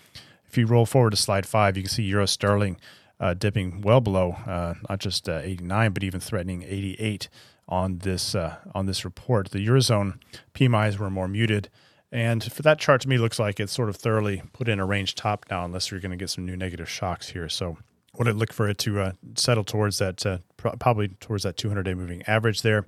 If 0.47 0.57
you 0.59 0.67
roll 0.67 0.87
forward 0.87 1.11
to 1.11 1.17
slide 1.17 1.47
five, 1.47 1.77
you 1.77 1.83
can 1.83 1.91
see 1.91 2.03
euro 2.05 2.27
sterling 2.27 2.79
uh, 3.21 3.35
dipping 3.35 3.81
well 3.83 4.01
below 4.01 4.37
uh, 4.47 4.75
not 4.89 5.01
just 5.01 5.29
uh, 5.29 5.41
89, 5.43 5.93
but 5.93 6.03
even 6.03 6.21
threatening 6.21 6.63
88 6.63 7.29
on 7.69 7.99
this 7.99 8.35
uh, 8.35 8.57
on 8.75 8.87
this 8.87 9.05
report. 9.05 9.51
The 9.51 9.67
eurozone 9.67 10.19
PMIs 10.55 10.99
were 10.99 11.11
more 11.11 11.29
muted, 11.29 11.71
and 12.15 12.45
for 12.45 12.63
that 12.63 12.79
chart 12.79 13.01
to 13.01 13.09
me 13.09 13.19
looks 13.19 13.41
like 13.41 13.59
it's 13.59 13.73
sort 13.73 13.89
of 13.89 13.97
thoroughly 13.97 14.41
put 14.53 14.69
in 14.69 14.79
a 14.79 14.87
range 14.87 15.17
top 15.17 15.47
now, 15.51 15.65
unless 15.65 15.91
you're 15.91 15.99
going 15.99 16.13
to 16.13 16.17
get 16.17 16.31
some 16.31 16.47
new 16.47 16.57
negative 16.57 16.89
shocks 16.89 17.29
here. 17.29 17.49
So 17.49 17.77
would 18.17 18.29
I 18.29 18.31
look 18.31 18.53
for 18.53 18.69
it 18.69 18.79
to 18.79 19.01
uh, 19.01 19.13
settle 19.35 19.65
towards 19.65 19.99
that, 19.99 20.25
uh, 20.25 20.39
probably 20.57 21.09
towards 21.09 21.43
that 21.43 21.57
200 21.57 21.83
day 21.83 21.95
moving 21.95 22.23
average 22.29 22.63
there. 22.63 22.87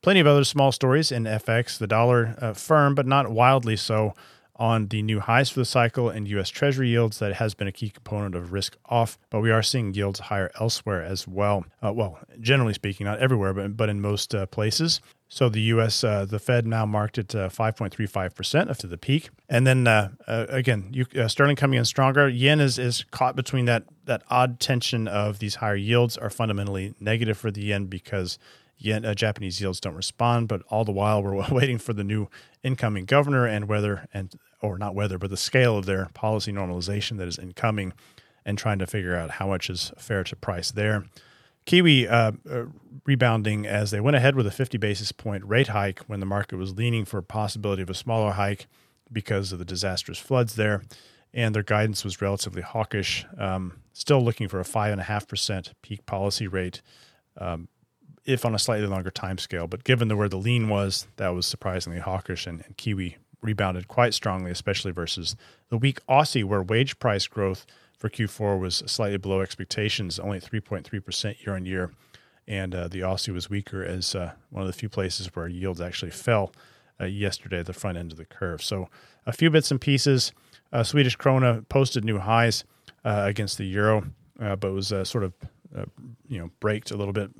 Plenty 0.00 0.20
of 0.20 0.28
other 0.28 0.44
small 0.44 0.70
stories 0.70 1.10
in 1.10 1.24
FX. 1.24 1.78
The 1.78 1.88
dollar 1.88 2.36
uh, 2.40 2.52
firm, 2.52 2.94
but 2.94 3.04
not 3.04 3.32
wildly 3.32 3.74
so, 3.74 4.14
on 4.54 4.86
the 4.88 5.02
new 5.02 5.18
highs 5.18 5.50
for 5.50 5.58
the 5.58 5.64
cycle 5.64 6.08
and 6.08 6.28
U.S. 6.28 6.48
Treasury 6.48 6.90
yields. 6.90 7.18
That 7.18 7.34
has 7.34 7.54
been 7.54 7.66
a 7.66 7.72
key 7.72 7.90
component 7.90 8.36
of 8.36 8.52
risk 8.52 8.76
off, 8.86 9.18
but 9.30 9.40
we 9.40 9.50
are 9.50 9.62
seeing 9.62 9.92
yields 9.92 10.20
higher 10.20 10.52
elsewhere 10.60 11.02
as 11.02 11.26
well. 11.26 11.64
Uh, 11.84 11.92
well, 11.92 12.20
generally 12.40 12.74
speaking, 12.74 13.06
not 13.06 13.18
everywhere, 13.18 13.52
but 13.52 13.76
but 13.76 13.88
in 13.88 14.00
most 14.00 14.36
uh, 14.36 14.46
places. 14.46 15.00
So 15.28 15.48
the 15.48 15.60
U.S. 15.60 16.02
Uh, 16.02 16.24
the 16.24 16.38
Fed 16.38 16.66
now 16.66 16.86
marked 16.86 17.18
at 17.18 17.28
5.35 17.28 18.34
percent 18.34 18.70
after 18.70 18.86
the 18.86 18.96
peak, 18.96 19.28
and 19.48 19.66
then 19.66 19.86
uh, 19.86 20.10
uh, 20.26 20.46
again, 20.48 20.88
you, 20.90 21.04
uh, 21.20 21.28
sterling 21.28 21.56
coming 21.56 21.78
in 21.78 21.84
stronger. 21.84 22.28
Yen 22.28 22.60
is 22.60 22.78
is 22.78 23.04
caught 23.10 23.36
between 23.36 23.66
that 23.66 23.84
that 24.06 24.22
odd 24.30 24.58
tension 24.58 25.06
of 25.06 25.38
these 25.38 25.56
higher 25.56 25.76
yields 25.76 26.16
are 26.16 26.30
fundamentally 26.30 26.94
negative 26.98 27.36
for 27.36 27.50
the 27.50 27.60
yen 27.60 27.86
because 27.86 28.38
Yet 28.78 29.04
uh, 29.04 29.14
Japanese 29.14 29.60
yields 29.60 29.80
don't 29.80 29.96
respond, 29.96 30.46
but 30.46 30.62
all 30.68 30.84
the 30.84 30.92
while 30.92 31.22
we're 31.22 31.44
waiting 31.50 31.78
for 31.78 31.92
the 31.92 32.04
new 32.04 32.28
incoming 32.62 33.04
governor 33.04 33.44
and 33.44 33.68
whether 33.68 34.06
and 34.14 34.32
or 34.62 34.78
not 34.78 34.94
whether, 34.94 35.18
but 35.18 35.30
the 35.30 35.36
scale 35.36 35.76
of 35.76 35.86
their 35.86 36.06
policy 36.14 36.52
normalization 36.52 37.18
that 37.18 37.28
is 37.28 37.38
incoming, 37.38 37.92
and 38.44 38.56
trying 38.56 38.78
to 38.78 38.86
figure 38.86 39.16
out 39.16 39.32
how 39.32 39.48
much 39.48 39.68
is 39.68 39.92
fair 39.98 40.24
to 40.24 40.34
price 40.36 40.70
there. 40.70 41.04
Kiwi 41.66 42.08
uh, 42.08 42.32
uh, 42.50 42.64
rebounding 43.04 43.66
as 43.66 43.90
they 43.90 44.00
went 44.00 44.16
ahead 44.16 44.34
with 44.36 44.46
a 44.46 44.50
50 44.50 44.78
basis 44.78 45.12
point 45.12 45.44
rate 45.44 45.68
hike 45.68 46.00
when 46.06 46.20
the 46.20 46.26
market 46.26 46.56
was 46.56 46.76
leaning 46.76 47.04
for 47.04 47.18
a 47.18 47.22
possibility 47.22 47.82
of 47.82 47.90
a 47.90 47.94
smaller 47.94 48.32
hike 48.32 48.66
because 49.12 49.52
of 49.52 49.58
the 49.58 49.64
disastrous 49.64 50.18
floods 50.18 50.54
there. 50.56 50.82
and 51.34 51.54
their 51.54 51.62
guidance 51.62 52.04
was 52.04 52.22
relatively 52.22 52.62
hawkish. 52.62 53.26
Um, 53.36 53.80
still 53.92 54.22
looking 54.22 54.48
for 54.48 54.60
a 54.60 54.64
five 54.64 54.92
and 54.92 55.00
a 55.00 55.04
half 55.04 55.28
percent 55.28 55.74
peak 55.82 56.06
policy 56.06 56.46
rate, 56.46 56.80
um, 57.36 57.68
if 58.24 58.44
on 58.44 58.54
a 58.54 58.58
slightly 58.58 58.86
longer 58.86 59.10
time 59.10 59.38
scale. 59.38 59.66
But 59.66 59.84
given 59.84 60.08
the 60.08 60.16
where 60.16 60.28
the 60.28 60.36
lean 60.38 60.68
was, 60.68 61.06
that 61.16 61.30
was 61.30 61.46
surprisingly 61.46 61.98
hawkish, 62.00 62.46
and, 62.46 62.62
and 62.64 62.76
Kiwi 62.76 63.16
rebounded 63.42 63.88
quite 63.88 64.14
strongly, 64.14 64.50
especially 64.50 64.90
versus 64.90 65.36
the 65.68 65.76
weak 65.76 66.04
Aussie, 66.06 66.44
where 66.44 66.62
wage 66.62 66.98
price 66.98 67.26
growth 67.26 67.66
for 67.98 68.08
Q4 68.08 68.58
was 68.58 68.76
slightly 68.86 69.18
below 69.18 69.40
expectations, 69.40 70.18
only 70.18 70.40
3.3% 70.40 71.44
year 71.44 71.56
on 71.56 71.66
year. 71.66 71.90
And 72.46 72.74
uh, 72.74 72.88
the 72.88 73.00
Aussie 73.00 73.34
was 73.34 73.50
weaker 73.50 73.84
as 73.84 74.14
uh, 74.14 74.32
one 74.50 74.62
of 74.62 74.68
the 74.68 74.72
few 74.72 74.88
places 74.88 75.28
where 75.34 75.48
yields 75.48 75.80
actually 75.80 76.12
fell 76.12 76.52
uh, 77.00 77.04
yesterday 77.04 77.60
at 77.60 77.66
the 77.66 77.72
front 77.72 77.98
end 77.98 78.12
of 78.12 78.18
the 78.18 78.24
curve. 78.24 78.62
So 78.62 78.88
a 79.26 79.32
few 79.32 79.50
bits 79.50 79.70
and 79.70 79.80
pieces. 79.80 80.32
Uh, 80.72 80.82
Swedish 80.82 81.18
krona 81.18 81.68
posted 81.68 82.04
new 82.04 82.18
highs 82.18 82.64
uh, 83.04 83.24
against 83.26 83.58
the 83.58 83.66
euro, 83.66 84.04
uh, 84.40 84.56
but 84.56 84.72
was 84.72 84.88
sort 85.04 85.24
of 85.24 85.34
you 86.28 86.38
know 86.38 86.50
braked 86.60 86.90
a 86.90 86.96
little 86.96 87.12
bit. 87.12 87.30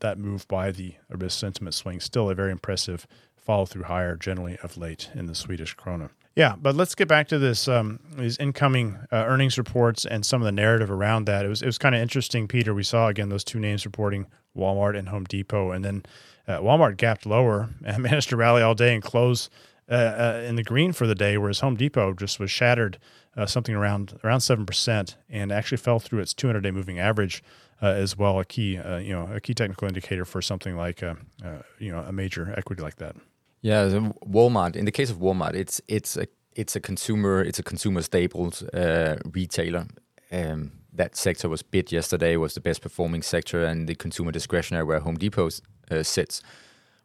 that 0.00 0.18
move 0.18 0.46
by 0.48 0.70
the 0.70 0.94
risk 1.10 1.38
sentiment 1.38 1.74
swing. 1.74 2.00
Still 2.00 2.30
a 2.30 2.34
very 2.34 2.52
impressive 2.52 3.06
follow 3.44 3.66
through 3.66 3.84
higher 3.84 4.16
generally 4.16 4.58
of 4.62 4.76
late 4.76 5.10
in 5.14 5.26
the 5.26 5.34
Swedish 5.34 5.76
krona. 5.76 6.10
Yeah, 6.36 6.56
but 6.60 6.74
let's 6.74 6.96
get 6.96 7.06
back 7.06 7.28
to 7.28 7.38
this 7.38 7.68
um, 7.68 8.00
these 8.16 8.36
incoming 8.38 8.98
uh, 9.12 9.16
earnings 9.16 9.56
reports 9.56 10.04
and 10.04 10.26
some 10.26 10.42
of 10.42 10.46
the 10.46 10.52
narrative 10.52 10.90
around 10.90 11.26
that. 11.26 11.44
It 11.44 11.48
was 11.48 11.62
it 11.62 11.66
was 11.66 11.78
kind 11.78 11.94
of 11.94 12.00
interesting, 12.00 12.48
Peter. 12.48 12.74
We 12.74 12.82
saw 12.82 13.06
again 13.06 13.28
those 13.28 13.44
two 13.44 13.60
names 13.60 13.84
reporting 13.84 14.26
Walmart 14.56 14.98
and 14.98 15.08
Home 15.10 15.24
Depot, 15.24 15.70
and 15.70 15.84
then 15.84 16.04
uh, 16.48 16.58
Walmart 16.58 16.96
gapped 16.96 17.24
lower 17.24 17.70
and 17.84 18.02
managed 18.02 18.30
to 18.30 18.36
rally 18.36 18.62
all 18.62 18.74
day 18.74 18.94
and 18.94 19.02
close 19.02 19.48
uh, 19.88 19.94
uh 19.94 20.44
in 20.44 20.56
the 20.56 20.64
green 20.64 20.92
for 20.92 21.06
the 21.06 21.14
day, 21.14 21.38
whereas 21.38 21.60
Home 21.60 21.76
Depot 21.76 22.12
just 22.14 22.40
was 22.40 22.50
shattered 22.50 22.98
uh, 23.36 23.46
something 23.46 23.74
around 23.74 24.18
around 24.24 24.40
seven 24.40 24.66
percent 24.66 25.16
and 25.30 25.52
actually 25.52 25.78
fell 25.78 26.00
through 26.00 26.18
its 26.18 26.34
200 26.34 26.62
day 26.62 26.70
moving 26.72 26.98
average. 26.98 27.42
Uh, 27.82 27.86
as 27.88 28.16
well, 28.16 28.38
a 28.38 28.44
key, 28.44 28.78
you 29.02 29.12
know, 29.12 29.28
a 29.34 29.40
key 29.40 29.52
technical 29.52 29.86
indicator 29.86 30.24
for 30.24 30.40
something 30.40 30.76
like, 30.76 31.02
you 31.02 31.90
know, 31.90 31.98
a 31.98 32.12
major 32.12 32.54
equity 32.56 32.80
like 32.80 32.96
that. 32.96 33.16
Yeah, 33.64 33.88
Walmart. 34.26 34.76
In 34.76 34.84
the 34.84 34.92
case 34.92 35.08
of 35.08 35.16
Walmart, 35.16 35.54
it's 35.54 35.80
it's 35.88 36.18
a 36.18 36.26
it's 36.54 36.76
a 36.76 36.80
consumer 36.80 37.42
it's 37.42 37.58
a 37.58 37.62
consumer 37.62 38.02
staples 38.02 38.62
uh, 38.62 39.16
retailer. 39.32 39.86
Um, 40.30 40.72
that 40.92 41.16
sector 41.16 41.48
was 41.48 41.62
bid 41.62 41.90
yesterday 41.90 42.36
was 42.36 42.52
the 42.52 42.60
best 42.60 42.82
performing 42.82 43.22
sector, 43.22 43.64
and 43.64 43.88
the 43.88 43.94
consumer 43.94 44.32
discretionary 44.32 44.84
where 44.84 45.00
Home 45.00 45.16
Depot 45.16 45.48
uh, 45.90 46.02
sits 46.02 46.42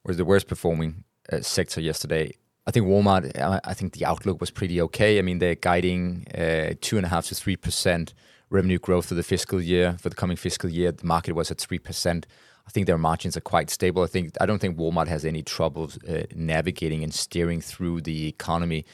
was 0.03 0.17
the 0.17 0.25
worst 0.25 0.47
performing 0.47 1.05
uh, 1.31 1.39
sector 1.39 1.79
yesterday. 1.79 2.33
I 2.67 2.71
think 2.71 2.87
Walmart. 2.87 3.31
I, 3.63 3.73
think 3.73 3.93
the 3.93 4.05
outlook 4.05 4.41
was 4.41 4.51
pretty 4.51 4.81
okay. 4.81 5.17
I 5.17 5.21
mean, 5.21 5.39
they're 5.39 5.55
guiding 5.55 6.27
uh, 6.37 6.73
two 6.81 6.97
and 6.97 7.05
a 7.05 7.09
half 7.09 7.27
to 7.27 7.35
three 7.35 7.55
percent 7.55 8.13
revenue 8.49 8.79
growth 8.79 9.05
for 9.05 9.15
the 9.15 9.23
fiscal 9.23 9.61
year 9.61 9.95
for 9.97 10.09
the 10.09 10.15
coming 10.15 10.35
fiscal 10.35 10.69
year. 10.69 10.91
The 10.91 11.07
market 11.07 11.35
was 11.35 11.51
at 11.51 11.57
three 11.57 11.79
percent. 11.79 12.27
I 12.69 12.71
think 12.71 12.85
their 12.85 12.99
margins 12.99 13.35
are 13.35 13.41
quite 13.41 13.71
stable. 13.71 14.03
I 14.03 14.05
think 14.05 14.35
I 14.39 14.45
don't 14.45 14.59
think 14.59 14.77
Walmart 14.77 15.07
has 15.07 15.25
any 15.25 15.41
trouble 15.41 15.89
uh, 16.07 16.25
navigating 16.35 17.03
and 17.03 17.11
steering 17.11 17.61
through 17.61 18.01
the 18.01 18.27
economy. 18.27 18.85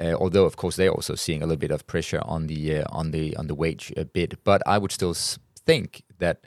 Uh, 0.00 0.14
although, 0.14 0.46
of 0.46 0.56
course, 0.56 0.74
they're 0.74 0.90
also 0.90 1.14
seeing 1.14 1.40
a 1.40 1.46
little 1.46 1.60
bit 1.60 1.70
of 1.70 1.86
pressure 1.86 2.20
on 2.24 2.48
the 2.48 2.78
uh, 2.78 2.84
on 2.88 3.12
the 3.12 3.36
on 3.36 3.46
the 3.46 3.54
wage 3.54 3.92
bid. 4.12 4.36
But 4.42 4.62
I 4.66 4.78
would 4.78 4.90
still 4.90 5.14
think 5.14 6.02
that 6.18 6.40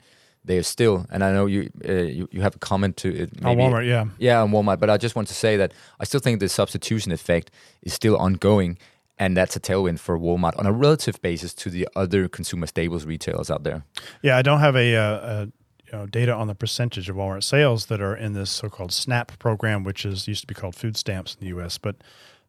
they're 0.44 0.62
still, 0.62 1.06
and 1.10 1.24
I 1.24 1.32
know 1.32 1.46
you 1.46 1.70
uh, 1.88 1.92
you, 1.92 2.28
you 2.30 2.42
have 2.42 2.56
a 2.56 2.58
comment 2.58 2.98
to 2.98 3.08
it. 3.08 3.40
Maybe, 3.40 3.62
on 3.62 3.72
Walmart, 3.72 3.88
yeah, 3.88 4.04
yeah, 4.18 4.42
on 4.42 4.50
Walmart. 4.50 4.78
But 4.78 4.90
I 4.90 4.98
just 4.98 5.16
want 5.16 5.28
to 5.28 5.34
say 5.34 5.56
that 5.56 5.72
I 5.98 6.04
still 6.04 6.20
think 6.20 6.40
the 6.40 6.50
substitution 6.50 7.12
effect 7.12 7.50
is 7.80 7.94
still 7.94 8.18
ongoing, 8.18 8.76
and 9.18 9.34
that's 9.34 9.56
a 9.56 9.60
tailwind 9.60 10.00
for 10.00 10.18
Walmart 10.18 10.58
on 10.58 10.66
a 10.66 10.72
relative 10.72 11.22
basis 11.22 11.54
to 11.54 11.70
the 11.70 11.88
other 11.96 12.28
consumer 12.28 12.66
staples 12.66 13.06
retailers 13.06 13.50
out 13.50 13.62
there. 13.62 13.84
Yeah, 14.20 14.36
I 14.36 14.42
don't 14.42 14.60
have 14.60 14.76
a, 14.76 14.96
uh, 14.96 15.44
a 15.44 15.48
know, 15.94 16.06
data 16.06 16.32
on 16.32 16.46
the 16.46 16.54
percentage 16.54 17.08
of 17.08 17.16
Walmart 17.16 17.44
sales 17.44 17.86
that 17.86 18.00
are 18.00 18.14
in 18.14 18.32
this 18.32 18.50
so-called 18.50 18.92
SNAP 18.92 19.38
program, 19.38 19.84
which 19.84 20.04
is 20.04 20.28
used 20.28 20.42
to 20.42 20.46
be 20.46 20.54
called 20.54 20.74
food 20.74 20.96
stamps 20.96 21.34
in 21.34 21.40
the 21.40 21.48
U.S. 21.48 21.78
But 21.78 21.96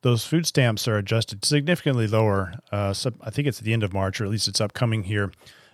those 0.01 0.25
food 0.25 0.45
stamps 0.45 0.87
are 0.87 0.97
adjusted 0.97 1.43
significantly 1.45 2.07
lower. 2.07 2.53
Uh, 2.71 2.93
I 3.21 3.29
think 3.29 3.47
it's 3.47 3.59
at 3.59 3.65
the 3.65 3.73
end 3.73 3.83
of 3.83 3.93
March, 3.93 4.21
or 4.21 4.25
at 4.25 4.31
least 4.31 4.47
it's 4.47 4.61
upcoming 4.61 5.03
here 5.03 5.31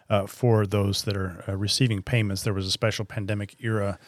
uh, 0.10 0.28
for 0.28 0.66
those 0.66 1.04
that 1.04 1.18
are 1.18 1.44
uh, 1.48 1.56
receiving 1.56 2.02
payments. 2.02 2.44
There 2.44 2.54
was 2.54 2.68
a 2.68 2.72
special 2.72 3.06
pandemic 3.06 3.56
era 3.60 4.00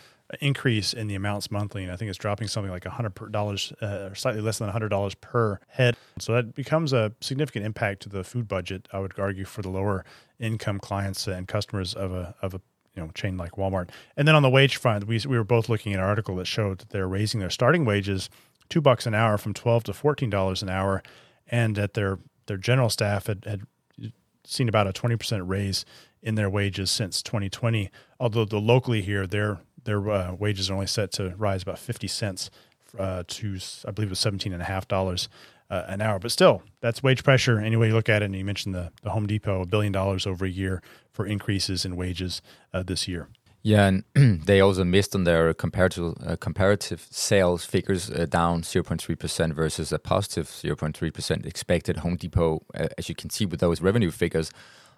increase 0.41 0.93
in 0.93 1.07
the 1.07 1.15
amounts 1.15 1.51
monthly, 1.51 1.83
and 1.83 1.91
I 1.91 1.95
think 1.95 2.09
it's 2.09 2.17
dropping 2.17 2.47
something 2.47 2.71
like 2.71 2.85
hundred 2.85 3.13
dollars, 3.31 3.73
uh, 3.81 4.09
or 4.11 4.15
slightly 4.15 4.41
less 4.41 4.59
than 4.59 4.69
hundred 4.69 4.89
dollars 4.89 5.15
per 5.15 5.59
head. 5.67 5.95
So 6.19 6.33
that 6.33 6.55
becomes 6.55 6.93
a 6.93 7.13
significant 7.21 7.65
impact 7.65 8.01
to 8.03 8.09
the 8.09 8.23
food 8.23 8.47
budget. 8.47 8.87
I 8.91 8.99
would 8.99 9.17
argue 9.19 9.45
for 9.45 9.61
the 9.61 9.69
lower 9.69 10.05
income 10.39 10.79
clients 10.79 11.27
and 11.27 11.47
customers 11.47 11.93
of 11.93 12.13
a 12.13 12.35
of 12.41 12.53
a 12.53 12.61
you 12.95 13.03
know 13.03 13.09
chain 13.13 13.37
like 13.37 13.53
Walmart. 13.53 13.89
And 14.17 14.27
then 14.27 14.35
on 14.35 14.43
the 14.43 14.49
wage 14.49 14.77
front, 14.77 15.07
we 15.07 15.19
we 15.27 15.37
were 15.37 15.43
both 15.43 15.69
looking 15.69 15.93
at 15.93 15.99
an 15.99 16.05
article 16.05 16.35
that 16.37 16.47
showed 16.47 16.79
that 16.79 16.89
they're 16.89 17.07
raising 17.07 17.39
their 17.39 17.49
starting 17.49 17.85
wages 17.85 18.29
two 18.69 18.81
bucks 18.81 19.05
an 19.05 19.13
hour 19.13 19.37
from 19.37 19.53
twelve 19.53 19.83
to 19.85 19.93
fourteen 19.93 20.29
dollars 20.29 20.61
an 20.61 20.69
hour, 20.69 21.03
and 21.47 21.75
that 21.75 21.93
their 21.93 22.19
their 22.45 22.57
general 22.57 22.89
staff 22.89 23.27
had, 23.27 23.45
had 23.45 23.61
seen 24.45 24.69
about 24.69 24.87
a 24.87 24.93
twenty 24.93 25.15
percent 25.15 25.47
raise 25.47 25.85
in 26.21 26.35
their 26.35 26.49
wages 26.49 26.89
since 26.89 27.21
2020. 27.21 27.91
Although 28.19 28.45
the 28.45 28.59
locally 28.59 29.01
here, 29.01 29.27
their 29.27 29.59
their 29.83 30.09
uh, 30.09 30.33
wages 30.33 30.69
are 30.69 30.73
only 30.73 30.87
set 30.87 31.11
to 31.11 31.35
rise 31.37 31.61
about 31.61 31.77
50 31.77 32.07
cents 32.07 32.49
uh, 32.97 33.23
to 33.27 33.59
I 33.85 33.91
believe 33.91 34.07
it 34.07 34.11
was 34.11 34.19
17 34.19 34.53
and 34.53 34.61
a 34.61 34.65
half 34.65 34.87
dollars 34.87 35.27
uh, 35.73 35.85
an 35.87 36.01
hour. 36.01 36.19
But 36.19 36.31
still, 36.31 36.61
that's 36.81 37.01
wage 37.01 37.23
pressure. 37.23 37.59
Any 37.59 37.75
way 37.75 37.87
you 37.87 37.93
look 37.93 38.09
at 38.09 38.21
it, 38.21 38.25
and 38.25 38.35
you 38.35 38.45
mentioned 38.45 38.75
the, 38.75 38.91
the 39.01 39.09
Home 39.09 39.25
Depot, 39.25 39.61
a 39.61 39.65
billion 39.65 39.91
dollars 39.91 40.27
over 40.27 40.45
a 40.45 40.49
year 40.49 40.81
for 41.11 41.25
increases 41.25 41.83
in 41.83 41.95
wages 41.95 42.41
uh, 42.73 42.83
this 42.83 43.07
year. 43.07 43.27
Yeah, 43.63 43.87
and 43.87 44.03
they 44.45 44.59
also 44.59 44.83
missed 44.83 45.15
on 45.15 45.23
their 45.23 45.53
comparative 45.53 46.15
uh, 46.25 46.35
comparative 46.35 47.07
sales 47.09 47.65
figures 47.65 48.11
uh, 48.11 48.27
down 48.29 48.61
0.3% 48.61 49.53
versus 49.53 49.91
a 49.91 49.99
positive 49.99 50.47
0.3% 50.47 51.45
expected. 51.45 51.97
Home 51.97 52.17
Depot, 52.17 52.61
uh, 52.75 52.89
as 52.97 53.09
you 53.09 53.15
can 53.15 53.29
see 53.29 53.45
with 53.45 53.59
those 53.59 53.81
revenue 53.81 54.11
figures, 54.11 54.51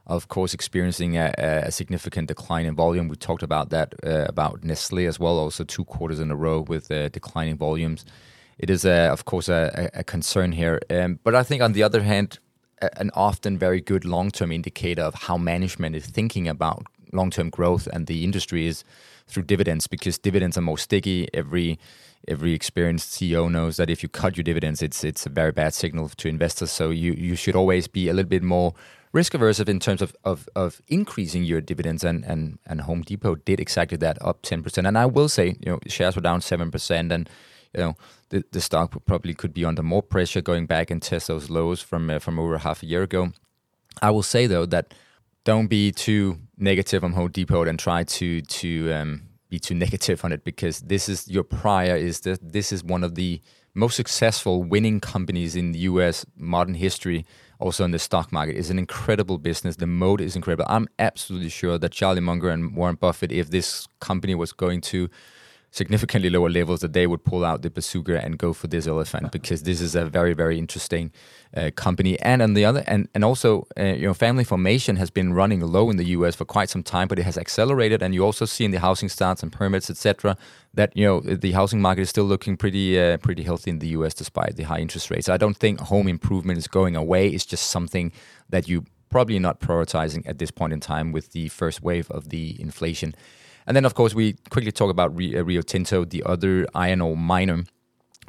of 0.08 0.28
course, 0.28 0.54
experiencing 0.54 1.16
a, 1.16 1.34
a 1.38 1.72
significant 1.72 2.28
decline 2.28 2.66
in 2.66 2.76
volume. 2.76 3.08
We 3.08 3.16
talked 3.16 3.44
about 3.44 3.70
that 3.70 3.96
uh, 4.04 4.26
about 4.28 4.64
Nestle 4.64 5.06
as 5.06 5.20
well, 5.20 5.40
also 5.40 5.64
two 5.64 5.86
quarters 5.86 6.20
in 6.20 6.32
a 6.32 6.36
row 6.36 6.60
with 6.60 6.92
uh, 6.92 7.10
declining 7.10 7.58
volumes 7.58 8.04
it 8.58 8.70
is, 8.70 8.86
a, 8.86 9.10
of 9.12 9.26
course, 9.26 9.50
a, 9.50 9.90
a 9.94 10.04
concern 10.04 10.52
here. 10.54 10.80
Um, 10.90 11.20
but 11.24 11.36
I 11.36 11.44
think, 11.44 11.62
on 11.62 11.74
the 11.74 11.84
other 11.84 12.04
hand, 12.04 12.40
an 12.98 13.12
often 13.14 13.58
very 13.58 13.82
good 13.82 14.06
long 14.06 14.32
term 14.32 14.52
indicator 14.52 15.02
of 15.02 15.16
how 15.16 15.38
management 15.38 15.96
is 15.96 16.06
thinking 16.06 16.48
about 16.48 16.86
long 17.12 17.30
term 17.30 17.50
growth 17.50 17.88
and 17.88 18.08
the 18.08 18.24
industry 18.24 18.68
is 18.68 18.84
through 19.28 19.44
dividends 19.44 19.88
because 19.88 20.18
dividends 20.18 20.58
are 20.58 20.62
more 20.62 20.78
sticky. 20.78 21.28
Every 21.34 21.80
every 22.28 22.54
experienced 22.54 23.12
CEO 23.12 23.52
knows 23.52 23.78
that 23.78 23.90
if 23.90 24.02
you 24.02 24.10
cut 24.10 24.38
your 24.38 24.44
dividends, 24.44 24.82
it's 24.82 25.04
it's 25.04 25.26
a 25.26 25.30
very 25.30 25.52
bad 25.52 25.74
signal 25.74 26.10
to 26.10 26.28
investors. 26.28 26.72
So 26.72 26.90
you 26.90 27.14
you 27.14 27.36
should 27.36 27.56
always 27.56 27.88
be 27.88 28.10
a 28.10 28.14
little 28.14 28.30
bit 28.30 28.44
more 28.44 28.74
risk 29.12 29.34
averse 29.34 29.62
in 29.62 29.80
terms 29.80 30.02
of, 30.02 30.14
of, 30.26 30.50
of 30.58 30.82
increasing 30.90 31.44
your 31.46 31.62
dividends 31.62 32.04
and, 32.04 32.26
and 32.26 32.60
and 32.66 32.82
Home 32.82 33.02
Depot 33.02 33.36
did 33.36 33.60
exactly 33.60 33.98
that 33.98 34.18
up 34.22 34.42
ten 34.42 34.62
percent. 34.62 34.88
And 34.88 34.98
I 34.98 35.06
will 35.06 35.30
say, 35.30 35.56
you 35.60 35.72
know, 35.72 35.80
shares 35.88 36.16
were 36.16 36.22
down 36.22 36.42
seven 36.42 36.72
percent 36.72 37.12
and 37.12 37.30
you 37.76 37.84
know 37.84 37.98
the, 38.30 38.44
the 38.52 38.62
stock 38.62 38.94
probably 39.06 39.34
could 39.34 39.54
be 39.54 39.66
under 39.66 39.84
more 39.84 40.02
pressure 40.02 40.42
going 40.42 40.66
back 40.66 40.90
and 40.90 41.02
test 41.02 41.28
those 41.28 41.50
lows 41.50 41.82
from 41.82 42.10
uh, 42.10 42.20
from 42.20 42.40
over 42.40 42.58
half 42.58 42.84
a 42.84 42.86
year 42.86 43.04
ago. 43.04 43.32
I 44.02 44.12
will 44.12 44.24
say 44.24 44.48
though 44.48 44.66
that 44.68 44.94
don't 45.44 45.68
be 45.68 45.92
too 45.92 46.40
negative 46.58 47.04
on 47.04 47.14
Home 47.14 47.32
Depot 47.32 47.64
and 47.64 47.78
try 47.80 48.04
to 48.04 48.42
to 48.42 48.94
um, 48.94 49.22
be 49.50 49.60
too 49.60 49.76
negative 49.86 50.24
on 50.26 50.32
it 50.32 50.44
because 50.44 50.80
this 50.82 51.08
is 51.10 51.28
your 51.28 51.44
prior 51.44 51.96
is 51.96 52.22
that 52.22 52.40
this 52.54 52.72
is 52.72 52.84
one 52.84 53.04
of 53.04 53.16
the 53.16 53.42
most 53.76 53.96
successful 53.96 54.64
winning 54.64 55.02
companies 55.02 55.56
in 55.56 55.74
the 55.74 55.80
U.S. 55.80 56.26
modern 56.38 56.76
history. 56.76 57.26
Also 57.60 57.86
in 57.86 57.92
the 57.92 58.00
stock 58.00 58.32
market 58.32 58.56
is 58.56 58.70
an 58.70 58.80
incredible 58.80 59.38
business. 59.38 59.78
The 59.78 59.88
mode 59.88 60.20
is 60.20 60.36
incredible. 60.36 60.66
I'm 60.68 60.88
absolutely 61.00 61.50
sure 61.50 61.78
that 61.78 61.92
Charlie 61.92 62.22
Munger 62.22 62.50
and 62.50 62.76
Warren 62.76 62.96
Buffett, 62.96 63.32
if 63.32 63.50
this 63.50 63.88
company 64.00 64.36
was 64.36 64.52
going 64.52 64.82
to 64.82 65.10
significantly 65.76 66.30
lower 66.30 66.50
levels 66.50 66.80
that 66.80 66.94
they 66.94 67.06
would 67.06 67.26
pull 67.26 67.44
out 67.44 67.62
the 67.62 67.70
bazooka 67.70 68.24
and 68.24 68.38
go 68.38 68.54
for 68.54 68.68
this 68.68 68.88
elephant 68.88 69.30
because 69.34 69.64
this 69.64 69.82
is 69.82 69.94
a 69.94 70.06
very 70.06 70.34
very 70.34 70.58
interesting 70.58 71.12
uh, 71.58 71.70
company. 71.76 72.18
And 72.22 72.42
on 72.42 72.54
the 72.54 72.64
other 72.64 72.84
and 72.88 73.10
and 73.14 73.26
also 73.26 73.68
uh, 73.78 73.84
you 73.84 74.08
know 74.08 74.14
family 74.14 74.46
formation 74.46 74.96
has 74.96 75.10
been 75.10 75.34
running 75.34 75.60
low 75.60 75.90
in 75.90 75.98
the 75.98 76.06
US 76.18 76.34
for 76.36 76.46
quite 76.46 76.70
some 76.70 76.82
time 76.82 77.08
but 77.10 77.20
it 77.20 77.24
has 77.24 77.38
accelerated. 77.38 78.02
And 78.02 78.14
you 78.16 78.24
also 78.24 78.46
see 78.46 78.64
in 78.64 78.72
the 78.72 78.80
housing 78.80 79.10
starts 79.10 79.44
and 79.44 79.52
permits 79.52 79.90
etc 79.90 80.38
that 80.74 80.96
you 80.96 81.06
know 81.06 81.20
the 81.20 81.52
housing 81.52 81.82
market 81.82 82.04
is 82.04 82.10
still 82.10 82.26
looking 82.26 82.56
pretty 82.56 83.00
uh, 83.00 83.18
pretty 83.18 83.44
healthy 83.44 83.70
in 83.72 83.80
the 83.80 83.90
US 83.98 84.14
despite 84.14 84.56
the 84.56 84.64
high 84.64 84.80
interest 84.80 85.12
rates. 85.12 85.28
I 85.28 85.38
don't 85.38 85.58
think 85.58 85.82
home 85.82 86.08
improvement 86.08 86.58
is 86.58 86.68
going 86.68 86.96
away. 86.96 87.28
It's 87.28 87.46
just 87.46 87.68
something 87.68 88.14
that 88.50 88.70
you 88.70 88.86
probably 89.10 89.40
not 89.40 89.60
prioritizing 89.60 90.28
at 90.28 90.40
this 90.40 90.52
point 90.52 90.74
in 90.74 90.80
time 90.80 91.12
with 91.12 91.32
the 91.32 91.50
first 91.50 91.82
wave 91.82 92.10
of 92.12 92.30
the 92.30 92.56
inflation 92.60 93.14
and 93.68 93.76
then, 93.76 93.86
of 93.86 93.96
course, 93.96 94.14
we 94.14 94.34
quickly 94.50 94.72
talk 94.72 94.90
about 94.90 95.12
uh, 95.12 95.44
Rio 95.44 95.62
Tinto, 95.62 96.06
the 96.06 96.24
other 96.24 96.68
iron 96.76 97.02
ore 97.02 97.18
miner, 97.18 97.64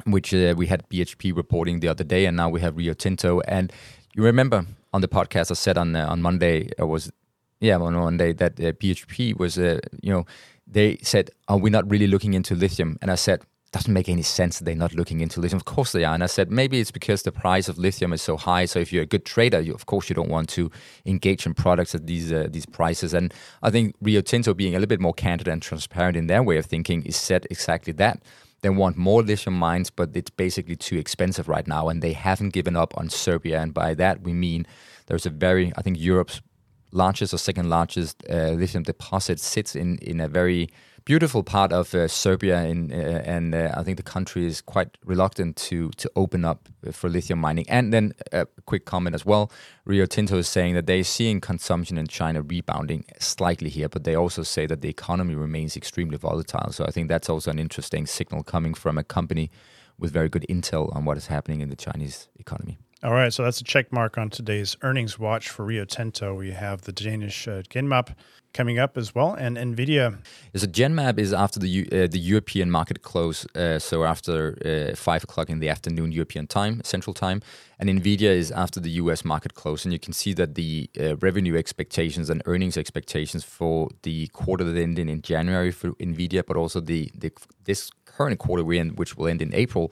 which 0.05 0.33
uh, 0.33 0.55
we 0.57 0.67
had 0.67 0.87
BHP 0.89 1.35
reporting 1.35 1.79
the 1.79 1.87
other 1.87 2.03
day, 2.03 2.25
and 2.25 2.35
now 2.37 2.49
we 2.49 2.61
have 2.61 2.75
Rio 2.77 2.93
Tinto. 2.93 3.41
And 3.41 3.71
you 4.15 4.23
remember 4.23 4.65
on 4.93 5.01
the 5.01 5.07
podcast, 5.07 5.51
I 5.51 5.55
said 5.55 5.77
on 5.77 5.95
uh, 5.95 6.07
on 6.07 6.21
Monday, 6.21 6.69
I 6.79 6.83
was 6.83 7.11
yeah 7.59 7.77
on 7.77 7.93
Monday 7.93 8.33
that 8.33 8.59
uh, 8.59 8.71
BHP 8.73 9.37
was 9.37 9.57
uh, 9.57 9.79
you 10.01 10.11
know 10.11 10.25
they 10.65 10.97
said, 11.03 11.29
"Are 11.47 11.57
we 11.57 11.69
not 11.69 11.89
really 11.89 12.07
looking 12.07 12.33
into 12.33 12.55
lithium?" 12.55 12.97
And 13.01 13.11
I 13.11 13.15
said, 13.15 13.41
doesn't 13.71 13.93
make 13.93 14.07
any 14.07 14.21
sense 14.21 14.59
that 14.59 14.65
they're 14.65 14.75
not 14.75 14.93
looking 14.93 15.19
into 15.19 15.41
lithium. 15.41 15.57
Of 15.57 15.65
course 15.65 15.91
they 15.91 16.05
are. 16.05 16.13
And 16.13 16.23
I 16.23 16.27
said, 16.27 16.49
maybe 16.49 16.79
it's 16.79 16.91
because 16.91 17.23
the 17.23 17.31
price 17.31 17.67
of 17.67 17.77
lithium 17.77 18.13
is 18.13 18.21
so 18.21 18.37
high. 18.37 18.65
So 18.65 18.79
if 18.79 18.93
you're 18.93 19.03
a 19.03 19.07
good 19.07 19.25
trader, 19.25 19.59
you, 19.59 19.73
of 19.73 19.85
course 19.85 20.09
you 20.09 20.15
don't 20.15 20.29
want 20.29 20.49
to 20.49 20.71
engage 21.05 21.45
in 21.45 21.53
products 21.53 21.93
at 21.93 22.07
these 22.07 22.31
uh, 22.31 22.47
these 22.49 22.65
prices. 22.65 23.13
And 23.13 23.33
I 23.61 23.69
think 23.69 23.95
Rio 24.01 24.21
Tinto 24.21 24.53
being 24.53 24.73
a 24.73 24.79
little 24.79 24.87
bit 24.87 25.01
more 25.01 25.13
candid 25.13 25.47
and 25.47 25.61
transparent 25.61 26.15
in 26.15 26.27
their 26.27 26.43
way 26.43 26.57
of 26.57 26.65
thinking 26.65 27.03
is 27.03 27.15
said 27.15 27.45
exactly 27.49 27.93
that. 27.93 28.21
They 28.61 28.69
want 28.69 28.97
more 28.97 29.21
lithium 29.21 29.57
mines, 29.59 29.89
but 29.91 30.09
it's 30.15 30.31
basically 30.31 30.75
too 30.75 30.97
expensive 30.97 31.47
right 31.47 31.67
now. 31.67 31.89
And 31.89 32.01
they 32.01 32.13
haven't 32.13 32.53
given 32.53 32.75
up 32.75 32.97
on 32.97 33.09
Serbia. 33.09 33.61
And 33.61 33.73
by 33.73 33.93
that, 33.95 34.21
we 34.21 34.33
mean 34.33 34.65
there's 35.05 35.25
a 35.25 35.29
very, 35.29 35.71
I 35.77 35.81
think 35.81 35.99
Europe's 35.99 36.41
largest 36.91 37.33
or 37.33 37.37
second 37.37 37.69
largest 37.69 38.23
uh, 38.29 38.51
lithium 38.51 38.83
deposit 38.83 39.39
sits 39.39 39.75
in, 39.75 39.97
in 39.97 40.19
a 40.19 40.27
very 40.27 40.69
beautiful 41.07 41.41
part 41.41 41.71
of 41.71 41.95
uh, 41.95 42.05
Serbia, 42.05 42.65
in, 42.65 42.91
uh, 42.91 43.21
and 43.23 43.55
uh, 43.55 43.73
I 43.77 43.83
think 43.83 43.95
the 43.95 44.03
country 44.03 44.45
is 44.45 44.59
quite 44.59 44.97
reluctant 45.05 45.55
to 45.67 45.89
to 45.91 46.11
open 46.17 46.43
up 46.43 46.67
for 46.91 47.09
lithium 47.09 47.39
mining. 47.39 47.65
And 47.69 47.93
then 47.93 48.13
a 48.33 48.45
quick 48.65 48.83
comment 48.83 49.15
as 49.15 49.25
well: 49.25 49.49
Rio 49.85 50.05
Tinto 50.05 50.37
is 50.37 50.49
saying 50.49 50.75
that 50.75 50.85
they're 50.85 51.05
seeing 51.05 51.39
consumption 51.39 51.97
in 51.97 52.07
China 52.07 52.41
rebounding 52.41 53.05
slightly 53.19 53.69
here, 53.69 53.87
but 53.87 54.03
they 54.03 54.15
also 54.15 54.43
say 54.43 54.67
that 54.67 54.81
the 54.81 54.89
economy 54.89 55.35
remains 55.35 55.77
extremely 55.77 56.17
volatile. 56.17 56.73
So 56.73 56.83
I 56.85 56.91
think 56.91 57.07
that's 57.07 57.29
also 57.29 57.51
an 57.51 57.59
interesting 57.59 58.05
signal 58.05 58.43
coming 58.43 58.73
from 58.73 58.97
a 58.97 59.03
company 59.03 59.49
with 59.97 60.11
very 60.11 60.29
good 60.29 60.45
intel 60.49 60.93
on 60.93 61.05
what 61.05 61.17
is 61.17 61.27
happening 61.27 61.61
in 61.61 61.69
the 61.69 61.75
Chinese 61.75 62.27
economy. 62.37 62.77
All 63.03 63.13
right, 63.13 63.31
so 63.31 63.43
that's 63.43 63.61
a 63.61 63.63
check 63.63 63.93
mark 63.93 64.17
on 64.17 64.31
today's 64.31 64.75
earnings 64.81 65.19
watch 65.19 65.49
for 65.49 65.63
Rio 65.63 65.85
Tinto. 65.85 66.33
We 66.33 66.49
have 66.49 66.81
the 66.81 66.91
Danish 66.91 67.47
uh, 67.47 67.61
Genmab 67.69 68.15
coming 68.53 68.79
up 68.79 68.97
as 68.97 69.13
well, 69.13 69.35
and 69.35 69.55
Nvidia. 69.55 70.17
So 70.55 70.65
Genmab 70.65 71.19
is 71.19 71.31
after 71.31 71.59
the 71.59 71.87
uh, 71.91 72.07
the 72.07 72.17
European 72.17 72.71
market 72.71 73.03
close, 73.03 73.45
uh, 73.53 73.77
so 73.77 74.03
after 74.03 74.57
uh, 74.65 74.95
five 74.95 75.23
o'clock 75.23 75.47
in 75.51 75.59
the 75.59 75.69
afternoon 75.69 76.11
European 76.11 76.47
time, 76.47 76.81
Central 76.83 77.13
Time, 77.13 77.43
and 77.77 77.87
Nvidia 77.87 78.31
is 78.35 78.51
after 78.51 78.79
the 78.79 78.89
US 79.01 79.23
market 79.23 79.53
close, 79.53 79.85
and 79.85 79.93
you 79.93 79.99
can 79.99 80.13
see 80.13 80.33
that 80.33 80.55
the 80.55 80.89
uh, 80.99 81.17
revenue 81.17 81.55
expectations 81.55 82.31
and 82.31 82.41
earnings 82.47 82.77
expectations 82.77 83.43
for 83.43 83.89
the 84.01 84.25
quarter 84.29 84.63
that 84.63 84.75
ended 84.75 85.07
in 85.07 85.21
January 85.21 85.69
for 85.69 85.91
Nvidia, 85.99 86.43
but 86.43 86.57
also 86.57 86.79
the, 86.79 87.11
the 87.15 87.31
this 87.65 87.91
current 88.05 88.39
quarter 88.39 88.63
we're 88.63 88.81
in, 88.81 88.95
which 88.95 89.15
will 89.15 89.27
end 89.27 89.43
in 89.43 89.53
April 89.53 89.91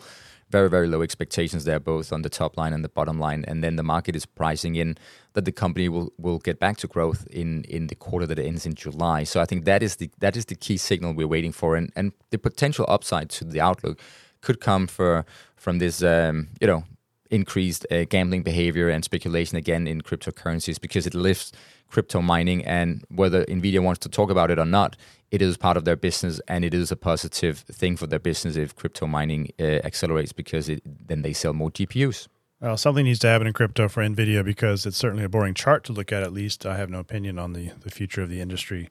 very, 0.57 0.69
very 0.69 0.87
low 0.87 1.01
expectations 1.01 1.65
there, 1.65 1.81
both 1.81 2.13
on 2.13 2.21
the 2.21 2.29
top 2.29 2.51
line 2.55 2.71
and 2.75 2.81
the 2.81 2.93
bottom 2.99 3.17
line. 3.19 3.43
And 3.49 3.61
then 3.63 3.75
the 3.75 3.83
market 3.83 4.15
is 4.15 4.25
pricing 4.25 4.75
in 4.75 4.97
that 5.33 5.43
the 5.43 5.51
company 5.51 5.89
will, 5.89 6.13
will 6.17 6.39
get 6.39 6.57
back 6.59 6.77
to 6.77 6.87
growth 6.87 7.27
in, 7.29 7.65
in 7.65 7.87
the 7.87 7.95
quarter 7.95 8.25
that 8.27 8.39
ends 8.39 8.65
in 8.65 8.73
July. 8.73 9.25
So 9.25 9.41
I 9.41 9.45
think 9.45 9.65
that 9.65 9.83
is 9.83 9.97
the 9.97 10.09
that 10.19 10.37
is 10.37 10.45
the 10.45 10.55
key 10.55 10.77
signal 10.77 11.13
we're 11.13 11.33
waiting 11.37 11.51
for. 11.51 11.75
And, 11.75 11.91
and 11.97 12.13
the 12.29 12.37
potential 12.37 12.85
upside 12.87 13.29
to 13.31 13.43
the 13.43 13.59
outlook 13.59 13.99
could 14.39 14.59
come 14.61 14.87
for 14.87 15.25
from 15.57 15.79
this 15.79 16.01
um, 16.01 16.47
you 16.61 16.67
know 16.67 16.83
increased 17.31 17.85
uh, 17.91 18.05
gambling 18.05 18.43
behavior 18.43 18.89
and 18.89 19.03
speculation 19.03 19.57
again 19.57 19.87
in 19.87 20.01
cryptocurrencies 20.01 20.79
because 20.79 21.07
it 21.07 21.13
lifts 21.13 21.51
crypto 21.89 22.21
mining 22.21 22.63
and 22.65 23.03
whether 23.09 23.45
nvidia 23.45 23.79
wants 23.79 23.99
to 23.99 24.09
talk 24.09 24.29
about 24.29 24.49
it 24.49 24.59
or 24.59 24.65
not 24.65 24.95
it 25.31 25.41
is 25.41 25.57
part 25.57 25.77
of 25.77 25.85
their 25.85 25.95
business 25.95 26.39
and 26.47 26.63
it 26.63 26.73
is 26.73 26.91
a 26.91 26.95
positive 26.95 27.59
thing 27.59 27.97
for 27.97 28.07
their 28.07 28.19
business 28.19 28.55
if 28.55 28.75
crypto 28.75 29.05
mining 29.05 29.49
uh, 29.59 29.63
accelerates 29.83 30.31
because 30.31 30.69
it, 30.69 30.81
then 30.85 31.23
they 31.23 31.33
sell 31.33 31.53
more 31.53 31.69
GPUs. 31.69 32.27
Well, 32.61 32.77
something 32.77 33.03
needs 33.03 33.19
to 33.19 33.27
happen 33.27 33.47
in 33.47 33.53
crypto 33.53 33.89
for 33.89 34.01
NVIDIA 34.01 34.43
because 34.43 34.85
it's 34.85 34.97
certainly 34.97 35.25
a 35.25 35.29
boring 35.29 35.53
chart 35.53 35.83
to 35.85 35.93
look 35.93 36.11
at, 36.13 36.23
at 36.23 36.31
least. 36.31 36.65
I 36.65 36.77
have 36.77 36.89
no 36.89 36.99
opinion 36.99 37.37
on 37.37 37.53
the, 37.53 37.71
the 37.81 37.91
future 37.91 38.21
of 38.21 38.29
the 38.29 38.39
industry, 38.39 38.89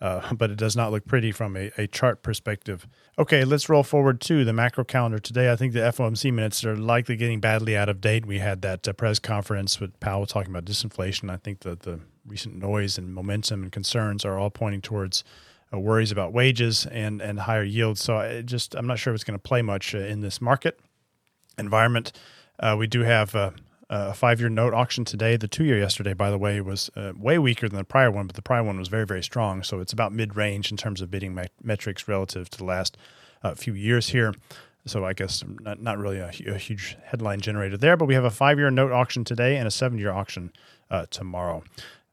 uh, 0.00 0.34
but 0.34 0.50
it 0.50 0.58
does 0.58 0.76
not 0.76 0.92
look 0.92 1.06
pretty 1.06 1.32
from 1.32 1.56
a, 1.56 1.70
a 1.78 1.86
chart 1.86 2.22
perspective. 2.22 2.86
Okay, 3.18 3.44
let's 3.44 3.68
roll 3.68 3.82
forward 3.82 4.20
to 4.22 4.44
the 4.44 4.52
macro 4.52 4.84
calendar 4.84 5.18
today. 5.18 5.50
I 5.50 5.56
think 5.56 5.72
the 5.72 5.80
FOMC 5.80 6.32
minutes 6.32 6.64
are 6.64 6.76
likely 6.76 7.16
getting 7.16 7.40
badly 7.40 7.76
out 7.76 7.88
of 7.88 8.00
date. 8.00 8.26
We 8.26 8.38
had 8.38 8.62
that 8.62 8.86
uh, 8.86 8.92
press 8.92 9.18
conference 9.18 9.80
with 9.80 9.98
Powell 10.00 10.26
talking 10.26 10.50
about 10.50 10.64
disinflation. 10.64 11.30
I 11.30 11.36
think 11.36 11.60
that 11.60 11.80
the 11.80 12.00
recent 12.26 12.56
noise 12.56 12.98
and 12.98 13.14
momentum 13.14 13.62
and 13.62 13.72
concerns 13.72 14.24
are 14.24 14.38
all 14.38 14.50
pointing 14.50 14.82
towards 14.82 15.24
uh, 15.72 15.78
worries 15.78 16.12
about 16.12 16.32
wages 16.32 16.86
and 16.86 17.20
and 17.20 17.40
higher 17.40 17.64
yields. 17.64 18.02
So 18.02 18.18
I 18.18 18.42
just 18.42 18.74
I'm 18.74 18.86
not 18.86 18.98
sure 18.98 19.12
if 19.12 19.16
it's 19.16 19.24
going 19.24 19.38
to 19.38 19.42
play 19.42 19.62
much 19.62 19.94
uh, 19.94 19.98
in 19.98 20.20
this 20.20 20.40
market 20.40 20.78
environment. 21.58 22.12
Uh, 22.58 22.76
we 22.78 22.86
do 22.86 23.00
have 23.02 23.34
a, 23.88 24.08
a 24.08 24.14
five 24.14 24.40
year 24.40 24.48
note 24.48 24.74
auction 24.74 25.04
today. 25.04 25.36
The 25.36 25.48
two 25.48 25.64
year 25.64 25.78
yesterday, 25.78 26.14
by 26.14 26.30
the 26.30 26.38
way, 26.38 26.60
was 26.60 26.90
uh, 26.96 27.12
way 27.16 27.38
weaker 27.38 27.68
than 27.68 27.78
the 27.78 27.84
prior 27.84 28.10
one, 28.10 28.26
but 28.26 28.36
the 28.36 28.42
prior 28.42 28.62
one 28.62 28.78
was 28.78 28.88
very 28.88 29.06
very 29.06 29.22
strong. 29.22 29.62
So 29.62 29.80
it's 29.80 29.92
about 29.92 30.12
mid 30.12 30.36
range 30.36 30.70
in 30.70 30.76
terms 30.76 31.00
of 31.00 31.10
bidding 31.10 31.34
me- 31.34 31.48
metrics 31.62 32.08
relative 32.08 32.50
to 32.50 32.58
the 32.58 32.64
last 32.64 32.96
uh, 33.42 33.54
few 33.54 33.74
years 33.74 34.08
here. 34.08 34.34
So 34.86 35.04
I 35.04 35.14
guess 35.14 35.42
not, 35.60 35.82
not 35.82 35.98
really 35.98 36.18
a, 36.18 36.30
a, 36.46 36.58
huge 36.58 36.96
headline 37.04 37.40
generator 37.40 37.76
there, 37.76 37.96
but 37.96 38.06
we 38.06 38.14
have 38.14 38.24
a 38.24 38.30
five 38.30 38.56
year 38.58 38.70
note 38.70 38.92
auction 38.92 39.24
today 39.24 39.56
and 39.56 39.66
a 39.66 39.70
seven 39.70 39.98
year 39.98 40.12
auction 40.12 40.52
uh, 40.90 41.06
tomorrow. 41.10 41.64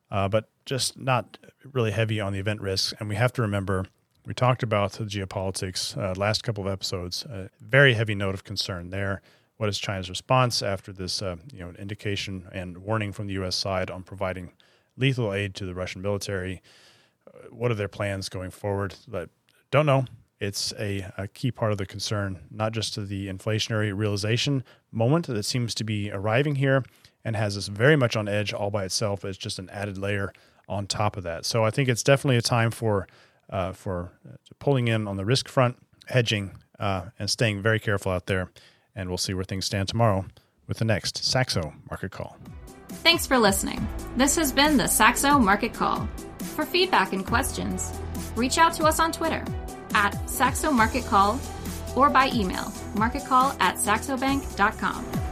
but 0.10 0.50
just 0.66 0.98
not 0.98 1.38
really 1.72 1.92
heavy 1.92 2.20
on 2.20 2.34
the 2.34 2.40
event 2.40 2.62
risks. 2.62 2.94
And 3.00 3.10
we 3.10 3.16
have 3.16 3.34
to 3.34 3.42
remember, 3.42 3.86
we 4.26 4.34
talked 4.34 4.64
about 4.64 4.94
the 4.94 5.06
geopolitics 5.06 5.98
uh, 5.98 6.14
last 6.18 6.44
couple 6.44 6.66
of 6.66 6.72
episodes. 6.72 7.24
A 7.26 7.50
very 7.62 7.94
heavy 7.94 8.16
note 8.16 8.34
of 8.34 8.44
concern 8.44 8.90
there. 8.90 9.22
What 9.58 9.70
is 9.70 9.78
China's 9.78 10.10
response 10.10 10.62
after 10.62 10.92
this, 10.92 11.22
uh, 11.22 11.36
you 11.54 11.60
know, 11.60 11.72
indication 11.78 12.48
and 12.52 12.80
warning 12.80 13.12
from 13.12 13.28
the 13.28 13.34
U.S. 13.34 13.56
side 13.56 13.92
on 13.92 14.04
providing 14.04 14.52
lethal 14.98 15.34
aid 15.34 15.56
to 15.56 15.66
the 15.66 15.74
Russian 15.74 16.02
military? 16.02 16.62
Uh, 17.28 17.48
what 17.50 17.72
are 17.72 17.76
their 17.76 17.88
plans 17.88 18.30
going 18.30 18.52
forward? 18.52 18.96
But 19.08 19.30
don't 19.72 19.86
know. 19.86 20.06
It's 20.40 20.74
a, 20.78 21.10
a 21.18 21.28
key 21.28 21.52
part 21.52 21.72
of 21.72 21.78
the 21.78 21.86
concern, 21.86 22.40
not 22.52 22.74
just 22.74 22.94
to 22.96 23.06
the 23.06 23.28
inflationary 23.28 23.96
realization 23.96 24.64
moment 24.92 25.28
that 25.28 25.44
seems 25.44 25.74
to 25.76 25.86
be 25.86 26.12
arriving 26.12 26.56
here 26.56 26.84
and 27.24 27.36
has 27.36 27.56
us 27.56 27.68
very 27.68 27.96
much 27.96 28.16
on 28.16 28.28
edge 28.28 28.54
all 28.54 28.70
by 28.70 28.84
itself. 28.84 29.24
It's 29.24 29.38
just 29.38 29.60
an 29.60 29.70
added 29.70 29.98
layer 29.98 30.34
on 30.68 30.88
top 30.88 31.16
of 31.16 31.24
that. 31.24 31.46
So 31.46 31.64
I 31.64 31.70
think 31.70 31.88
it's 31.90 32.04
definitely 32.04 32.38
a 32.38 32.42
time 32.42 32.72
for 32.72 33.08
uh, 33.50 33.72
for 33.72 34.12
uh, 34.28 34.36
pulling 34.60 34.88
in 34.88 35.08
on 35.08 35.18
the 35.18 35.26
risk 35.26 35.48
front, 35.48 35.78
hedging, 36.08 36.52
uh, 36.80 37.06
and 37.20 37.30
staying 37.30 37.62
very 37.62 37.80
careful 37.80 38.12
out 38.12 38.26
there. 38.26 38.50
And 38.96 39.10
we'll 39.10 39.18
see 39.18 39.34
where 39.34 39.44
things 39.44 39.66
stand 39.66 39.90
tomorrow 39.90 40.26
with 40.68 40.78
the 40.78 40.86
next 40.86 41.24
Saxo 41.24 41.74
Market 41.90 42.12
Call. 42.12 42.38
Thanks 42.90 43.26
for 43.26 43.38
listening. 43.38 43.88
This 44.18 44.36
has 44.36 44.52
been 44.52 44.78
the 44.78 44.88
Saxo 44.88 45.40
Market 45.40 45.74
Call. 45.74 46.08
For 46.56 46.66
feedback 46.66 47.14
and 47.14 47.26
questions, 47.26 47.92
reach 48.36 48.58
out 48.58 48.74
to 48.76 48.84
us 48.84 49.00
on 49.00 49.12
Twitter 49.12 49.44
at 49.96 50.30
Saxo 50.30 50.72
Market 50.72 51.06
Call 51.06 51.40
or 51.96 52.10
by 52.10 52.30
email 52.34 52.72
marketcall 52.96 53.56
at 53.60 53.76
saxobank.com. 53.76 55.23